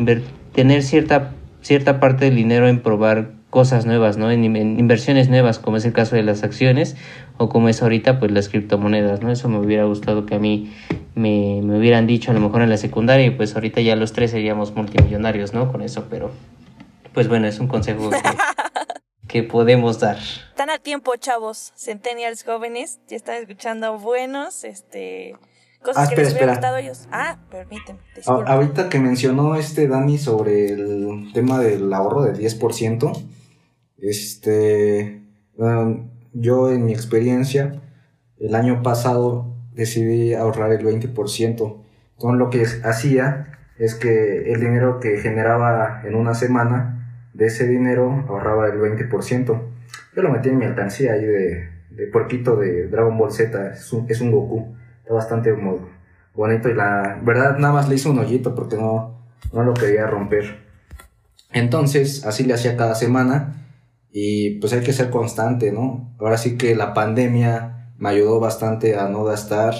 [0.52, 4.30] tener cierta, cierta parte del dinero en probar cosas nuevas, ¿no?
[4.30, 6.96] En, en inversiones nuevas, como es el caso de las acciones
[7.38, 9.30] o como es ahorita, pues las criptomonedas, ¿no?
[9.30, 10.72] Eso me hubiera gustado que a mí
[11.14, 14.12] me, me hubieran dicho a lo mejor en la secundaria y pues ahorita ya los
[14.12, 15.70] tres seríamos multimillonarios, ¿no?
[15.70, 16.30] Con eso, pero
[17.12, 18.16] pues bueno, es un consejo que,
[19.28, 20.18] que podemos dar.
[20.50, 25.34] Están a tiempo, chavos, centennials jóvenes, ya están escuchando buenos, este,
[25.82, 26.80] cosas Ah, que les espera, hubiera espera.
[26.80, 27.08] ellos.
[27.12, 33.12] Ah, permíteme, A- ahorita que mencionó este Dani sobre el tema del ahorro del 10%,
[33.98, 35.22] este,
[35.56, 37.80] bueno, yo en mi experiencia,
[38.38, 41.14] el año pasado decidí ahorrar el 20%.
[41.14, 46.92] Entonces lo que hacía es que el dinero que generaba en una semana,
[47.32, 49.62] de ese dinero ahorraba el 20%.
[50.14, 54.20] Yo lo metí en mi alcancía ahí de, de puerquito de Dragon Ball Z, es
[54.20, 55.54] un, Goku, está bastante
[56.34, 59.20] bonito y la verdad nada más le hice un hoyito porque no,
[59.52, 60.64] no lo quería romper.
[61.52, 63.65] Entonces así le hacía cada semana
[64.18, 66.14] y pues hay que ser constante, ¿no?
[66.18, 69.74] Ahora sí que la pandemia me ayudó bastante a no gastar,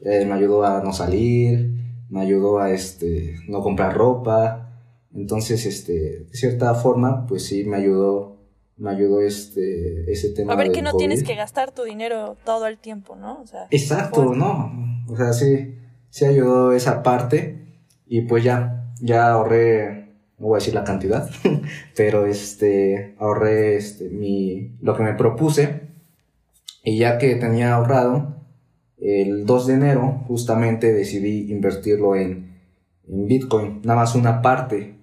[0.00, 4.74] eh, me ayudó a no salir, me ayudó a este, no comprar ropa.
[5.14, 8.36] Entonces, este, de cierta forma, pues sí me ayudó,
[8.76, 10.52] me ayudó este, ese tema.
[10.52, 10.98] a ver que no COVID.
[10.98, 13.40] tienes que gastar tu dinero todo el tiempo, ¿no?
[13.40, 14.70] O sea, Exacto, ¿no?
[15.08, 15.76] O sea, sí,
[16.10, 20.07] sí ayudó esa parte y pues ya, ya ahorré,
[20.38, 21.28] no voy a decir la cantidad,
[21.96, 25.88] pero este, ahorré este, mi, lo que me propuse
[26.84, 28.36] y ya que tenía ahorrado,
[29.00, 32.56] el 2 de enero justamente decidí invertirlo en,
[33.08, 34.94] en Bitcoin, nada más una parte.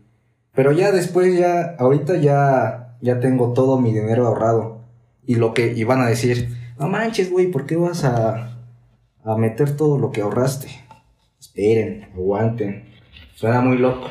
[0.53, 4.81] Pero ya después, ya, ahorita ya, ya tengo todo mi dinero ahorrado.
[5.25, 8.57] Y lo que iban a decir, no manches, güey, ¿por qué vas a,
[9.23, 10.67] a meter todo lo que ahorraste?
[11.39, 12.85] Esperen, aguanten.
[13.35, 14.07] Suena muy loco.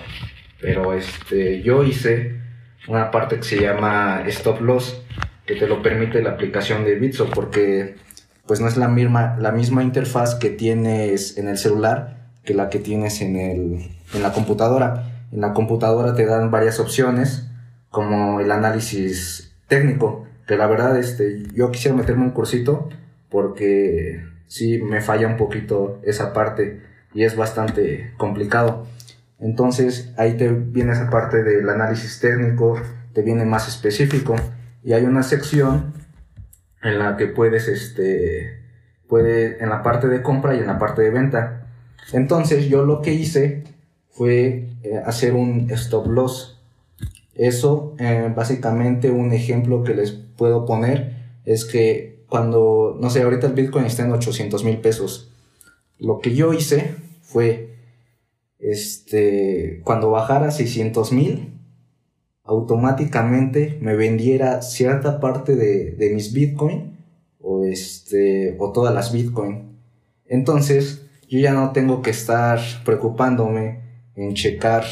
[0.64, 2.40] Pero este, yo hice
[2.88, 5.02] una parte que se llama Stop Loss,
[5.44, 7.96] que te lo permite la aplicación de Bitso, porque
[8.46, 12.70] pues no es la misma, la misma interfaz que tienes en el celular que la
[12.70, 15.26] que tienes en, el, en la computadora.
[15.32, 17.46] En la computadora te dan varias opciones,
[17.90, 22.88] como el análisis técnico, que la verdad este, yo quisiera meterme un cursito
[23.28, 26.80] porque sí me falla un poquito esa parte
[27.12, 28.86] y es bastante complicado.
[29.38, 32.80] Entonces ahí te viene esa parte del análisis técnico,
[33.12, 34.36] te viene más específico
[34.82, 35.92] y hay una sección
[36.82, 38.60] en la que puedes, este,
[39.08, 41.66] puede, en la parte de compra y en la parte de venta.
[42.12, 43.64] Entonces yo lo que hice
[44.10, 46.60] fue eh, hacer un stop loss.
[47.34, 51.14] Eso, eh, básicamente un ejemplo que les puedo poner
[51.44, 55.30] es que cuando, no sé, ahorita el Bitcoin está en 800 mil pesos.
[55.98, 57.73] Lo que yo hice fue,
[58.64, 61.60] este, cuando bajara a 600 mil,
[62.44, 66.96] automáticamente me vendiera cierta parte de, de mis Bitcoin
[67.40, 69.76] o, este, o todas las Bitcoin.
[70.26, 73.80] Entonces, yo ya no tengo que estar preocupándome
[74.16, 74.84] en checar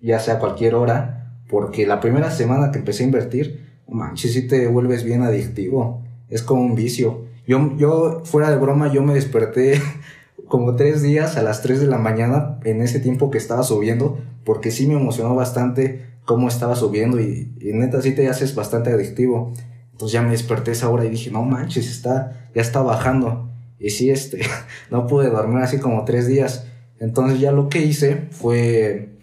[0.00, 4.66] ya sea cualquier hora, porque la primera semana que empecé a invertir, manches, si te
[4.66, 7.24] vuelves bien adictivo, es como un vicio.
[7.46, 9.80] Yo, yo, fuera de broma, yo me desperté
[10.48, 14.18] como tres días a las 3 de la mañana en ese tiempo que estaba subiendo,
[14.44, 18.90] porque sí me emocionó bastante cómo estaba subiendo y, y neta sí te haces bastante
[18.90, 19.52] adictivo.
[19.92, 23.50] Entonces ya me desperté esa hora y dije, no manches, está, ya está bajando.
[23.78, 24.40] Y sí, este,
[24.90, 26.66] no pude dormir así como tres días.
[26.98, 29.18] Entonces ya lo que hice fue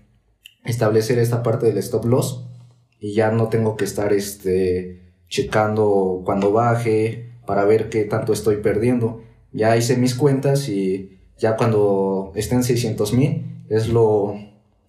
[0.65, 2.47] establecer esta parte del stop loss
[2.99, 8.57] y ya no tengo que estar este, checando cuando baje para ver qué tanto estoy
[8.57, 9.21] perdiendo.
[9.51, 11.12] Ya hice mis cuentas y
[11.43, 14.33] ya cuando estén 600 mil es lo,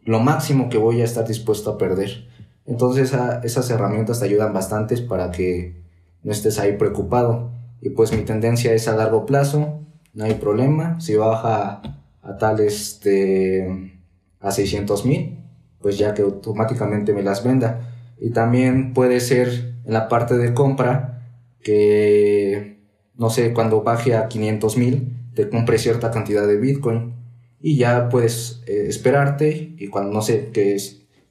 [0.05, 2.29] lo máximo que voy a estar dispuesto a perder.
[2.65, 5.83] Entonces esas herramientas te ayudan bastante para que
[6.23, 7.51] no estés ahí preocupado.
[7.81, 9.81] Y pues mi tendencia es a largo plazo,
[10.13, 11.01] no hay problema.
[11.01, 11.83] Si baja
[12.23, 14.01] a tal este
[14.39, 15.41] a 600 mil,
[15.81, 17.91] pues ya que automáticamente me las venda.
[18.21, 21.21] Y también puede ser en la parte de compra
[21.61, 22.79] que,
[23.17, 27.14] no sé, cuando baje a 500 mil, te compre cierta cantidad de Bitcoin.
[27.61, 30.76] Y ya puedes eh, esperarte y cuando, no sé, que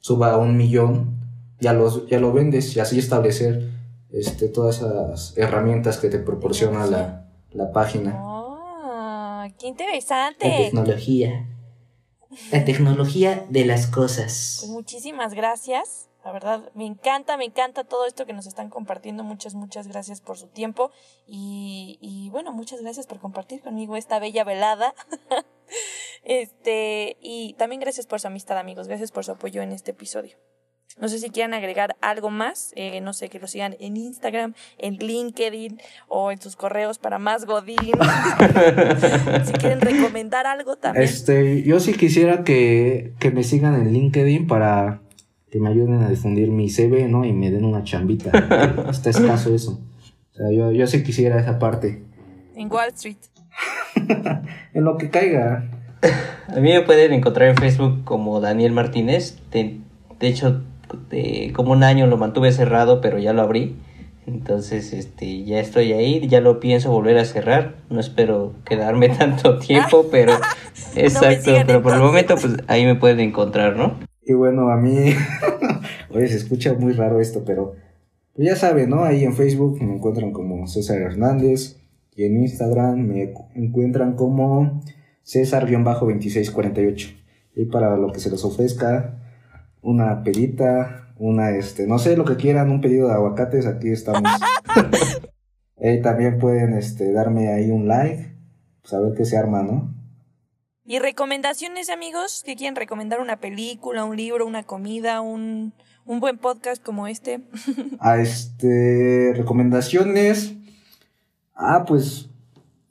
[0.00, 1.20] suba a un millón,
[1.60, 3.70] ya, los, ya lo vendes y así establecer
[4.10, 8.18] este, todas esas herramientas que te proporciona la, la página.
[8.20, 10.48] ¡Oh, ¡Qué interesante!
[10.48, 11.48] La tecnología.
[12.50, 14.58] La tecnología de las cosas.
[14.60, 16.08] Pues muchísimas gracias.
[16.24, 19.24] La verdad, me encanta, me encanta todo esto que nos están compartiendo.
[19.24, 20.90] Muchas, muchas gracias por su tiempo.
[21.26, 24.94] Y, y bueno, muchas gracias por compartir conmigo esta bella velada.
[26.24, 28.88] este, y también gracias por su amistad, amigos.
[28.88, 30.38] Gracias por su apoyo en este episodio.
[30.98, 34.54] No sé si quieran agregar algo más, eh, no sé, que lo sigan en Instagram,
[34.78, 37.76] en LinkedIn o en sus correos para más Godín.
[39.44, 41.04] si quieren recomendar algo también.
[41.04, 45.03] Este, yo sí quisiera que, que me sigan en LinkedIn para
[45.54, 47.24] que me ayuden a difundir mi CV, ¿no?
[47.24, 48.32] Y me den una chambita.
[48.90, 49.80] Está escaso eso.
[50.32, 52.02] O sea, yo, yo sí quisiera esa parte.
[52.56, 53.18] En Wall Street.
[54.74, 55.70] en lo que caiga.
[56.48, 59.38] A mí me pueden encontrar en Facebook como Daniel Martínez.
[59.52, 59.78] De,
[60.18, 60.64] de hecho,
[61.08, 63.76] de como un año lo mantuve cerrado, pero ya lo abrí.
[64.26, 67.76] Entonces, este, ya estoy ahí, ya lo pienso volver a cerrar.
[67.90, 70.32] No espero quedarme tanto tiempo, pero
[70.96, 73.94] exacto, pero por el momento pues ahí me pueden encontrar, ¿no?
[74.26, 75.12] Y bueno, a mí,
[76.10, 77.74] oye, se escucha muy raro esto, pero
[78.34, 79.04] pues ya saben, ¿no?
[79.04, 81.76] Ahí en Facebook me encuentran como César Hernández
[82.16, 84.82] y en Instagram me encuentran como
[85.24, 87.14] César-2648.
[87.56, 89.20] Y para lo que se les ofrezca,
[89.82, 94.22] una pedita, una, este, no sé, lo que quieran, un pedido de aguacates, aquí estamos.
[95.76, 98.34] eh, también pueden, este, darme ahí un like,
[98.82, 99.93] saber pues, qué se arma, ¿no?
[100.86, 102.42] ¿Y recomendaciones, amigos?
[102.44, 105.72] que quieren recomendar una película, un libro, una comida, un,
[106.04, 107.40] un buen podcast como este?
[108.00, 110.54] ah, este, recomendaciones.
[111.54, 112.28] Ah, pues,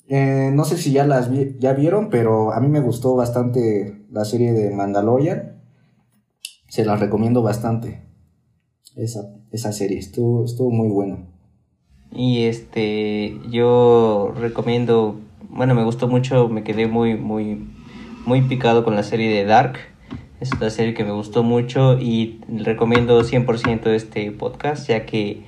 [0.08, 4.04] eh, no sé si ya las vi ya vieron, pero a mí me gustó bastante
[4.10, 5.62] la serie de Mandalorian.
[6.70, 8.02] Se las recomiendo bastante.
[8.96, 9.22] Esa,
[9.52, 11.28] esa serie estuvo, estuvo muy buena.
[12.12, 15.20] Y este, yo recomiendo,
[15.50, 17.68] bueno, me gustó mucho, me quedé muy, muy,
[18.26, 19.78] muy picado con la serie de Dark.
[20.40, 25.42] Es una serie que me gustó mucho y recomiendo 100% este podcast, ya que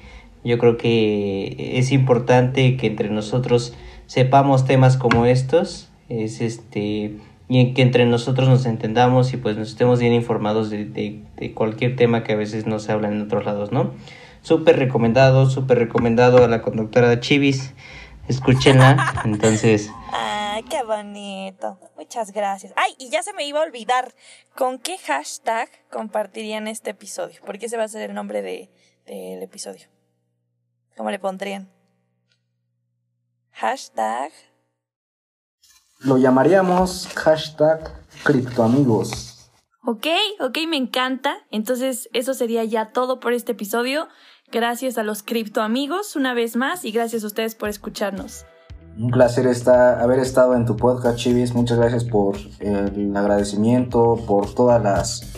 [0.43, 3.73] yo creo que es importante que entre nosotros
[4.07, 5.89] sepamos temas como estos.
[6.07, 7.15] Es este
[7.47, 11.95] y que entre nosotros nos entendamos y pues nos estemos bien informados de, de, cualquier
[11.95, 13.91] tema que a veces no se habla en otros lados, ¿no?
[14.41, 17.73] Súper recomendado, súper recomendado a la conductora Chivis.
[18.27, 19.89] Escúchenla, entonces...
[20.11, 21.79] Ay, qué bonito.
[21.97, 22.73] Muchas gracias.
[22.75, 24.15] Ay, y ya se me iba a olvidar.
[24.55, 27.41] ¿Con qué hashtag compartirían este episodio?
[27.45, 28.71] Porque ese va a ser el nombre de,
[29.05, 29.87] del episodio.
[30.95, 31.69] ¿Cómo le pondrían?
[33.51, 34.31] Hashtag
[35.99, 37.91] lo llamaríamos hashtag
[38.23, 39.49] criptoamigos.
[39.83, 40.07] Ok,
[40.39, 41.37] ok, me encanta.
[41.51, 44.07] Entonces, eso sería ya todo por este episodio.
[44.55, 48.45] Gracias a los criptoamigos una vez más y gracias a ustedes por escucharnos.
[48.97, 51.53] Un placer estar, haber estado en tu podcast, Chivis.
[51.53, 55.29] Muchas gracias por el agradecimiento, por todas las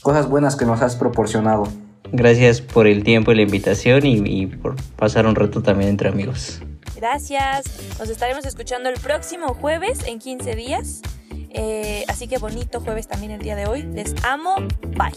[0.00, 1.64] cosas buenas que nos has proporcionado.
[2.10, 6.08] Gracias por el tiempo y la invitación y, y por pasar un rato también entre
[6.08, 6.62] amigos.
[6.96, 7.66] Gracias.
[7.98, 11.02] Nos estaremos escuchando el próximo jueves en 15 días.
[11.50, 13.82] Eh, así que bonito jueves también el día de hoy.
[13.82, 14.54] Les amo.
[14.96, 15.12] Bye.